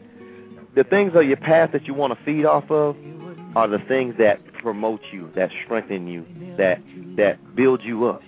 [0.74, 2.96] the things of your past that you want to feed off of
[3.54, 6.26] are the things that promote you, that strengthen you,
[6.58, 6.82] that
[7.16, 8.20] that build you up.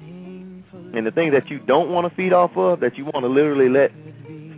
[0.94, 3.26] And the things that you don't want to feed off of, that you want to
[3.26, 3.90] literally let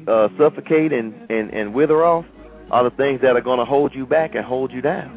[0.06, 2.26] uh, suffocate and, and, and wither off,
[2.70, 5.16] are the things that are going to hold you back and hold you down.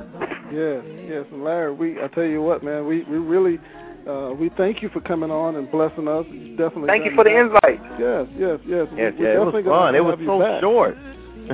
[0.53, 1.25] Yes, yes.
[1.31, 3.59] Larry, we I tell you what, man, we we really
[4.07, 6.25] uh, we thank you for coming on and blessing us.
[6.29, 7.39] It's definitely Thank you done for the that.
[7.39, 7.99] invite.
[7.99, 8.87] Yes, yes, yes.
[8.95, 9.95] Yes, We're it was fun.
[9.95, 10.61] It was so back.
[10.61, 10.97] short.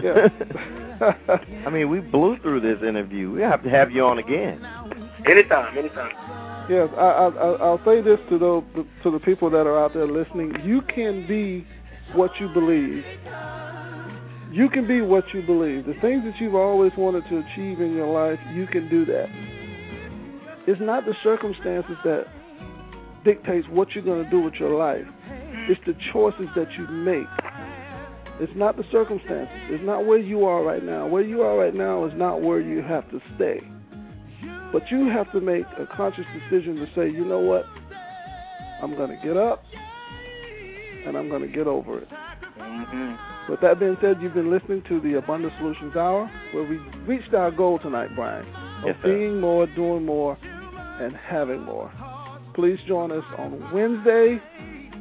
[0.04, 0.28] Yeah.
[1.66, 3.32] I mean, we blew through this interview.
[3.32, 4.62] We have to have you on again.
[5.26, 6.12] Anytime, anytime.
[6.70, 9.94] Yes, I, I, I- I'll say this to the to the people that are out
[9.94, 11.66] there listening: you can be
[12.14, 13.04] what you believe.
[14.52, 15.86] You can be what you believe.
[15.86, 19.28] The things that you've always wanted to achieve in your life, you can do that.
[20.66, 22.26] It's not the circumstances that
[23.24, 25.06] dictates what you're going to do with your life.
[25.70, 27.28] It's the choices that you make.
[28.40, 29.56] It's not the circumstances.
[29.70, 31.06] It's not where you are right now.
[31.06, 33.62] Where you are right now is not where you have to stay.
[34.72, 37.66] But you have to make a conscious decision to say, you know what?
[38.82, 39.64] I'm going to get up
[41.06, 42.08] and I'm going to get over it.
[42.60, 43.52] Mm-hmm.
[43.52, 47.34] With that being said, you've been listening to the Abundant Solutions Hour, where we reached
[47.34, 48.46] our goal tonight, Brian,
[48.84, 50.38] of Yes, being more, doing more,
[51.00, 51.92] and having more.
[52.54, 54.42] Please join us on Wednesday.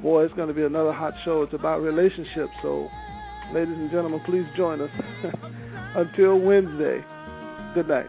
[0.03, 1.43] Boy, it's going to be another hot show.
[1.43, 2.53] It's about relationships.
[2.63, 2.89] So,
[3.53, 4.91] ladies and gentlemen, please join us.
[5.97, 7.05] Until Wednesday,
[7.75, 8.07] good night.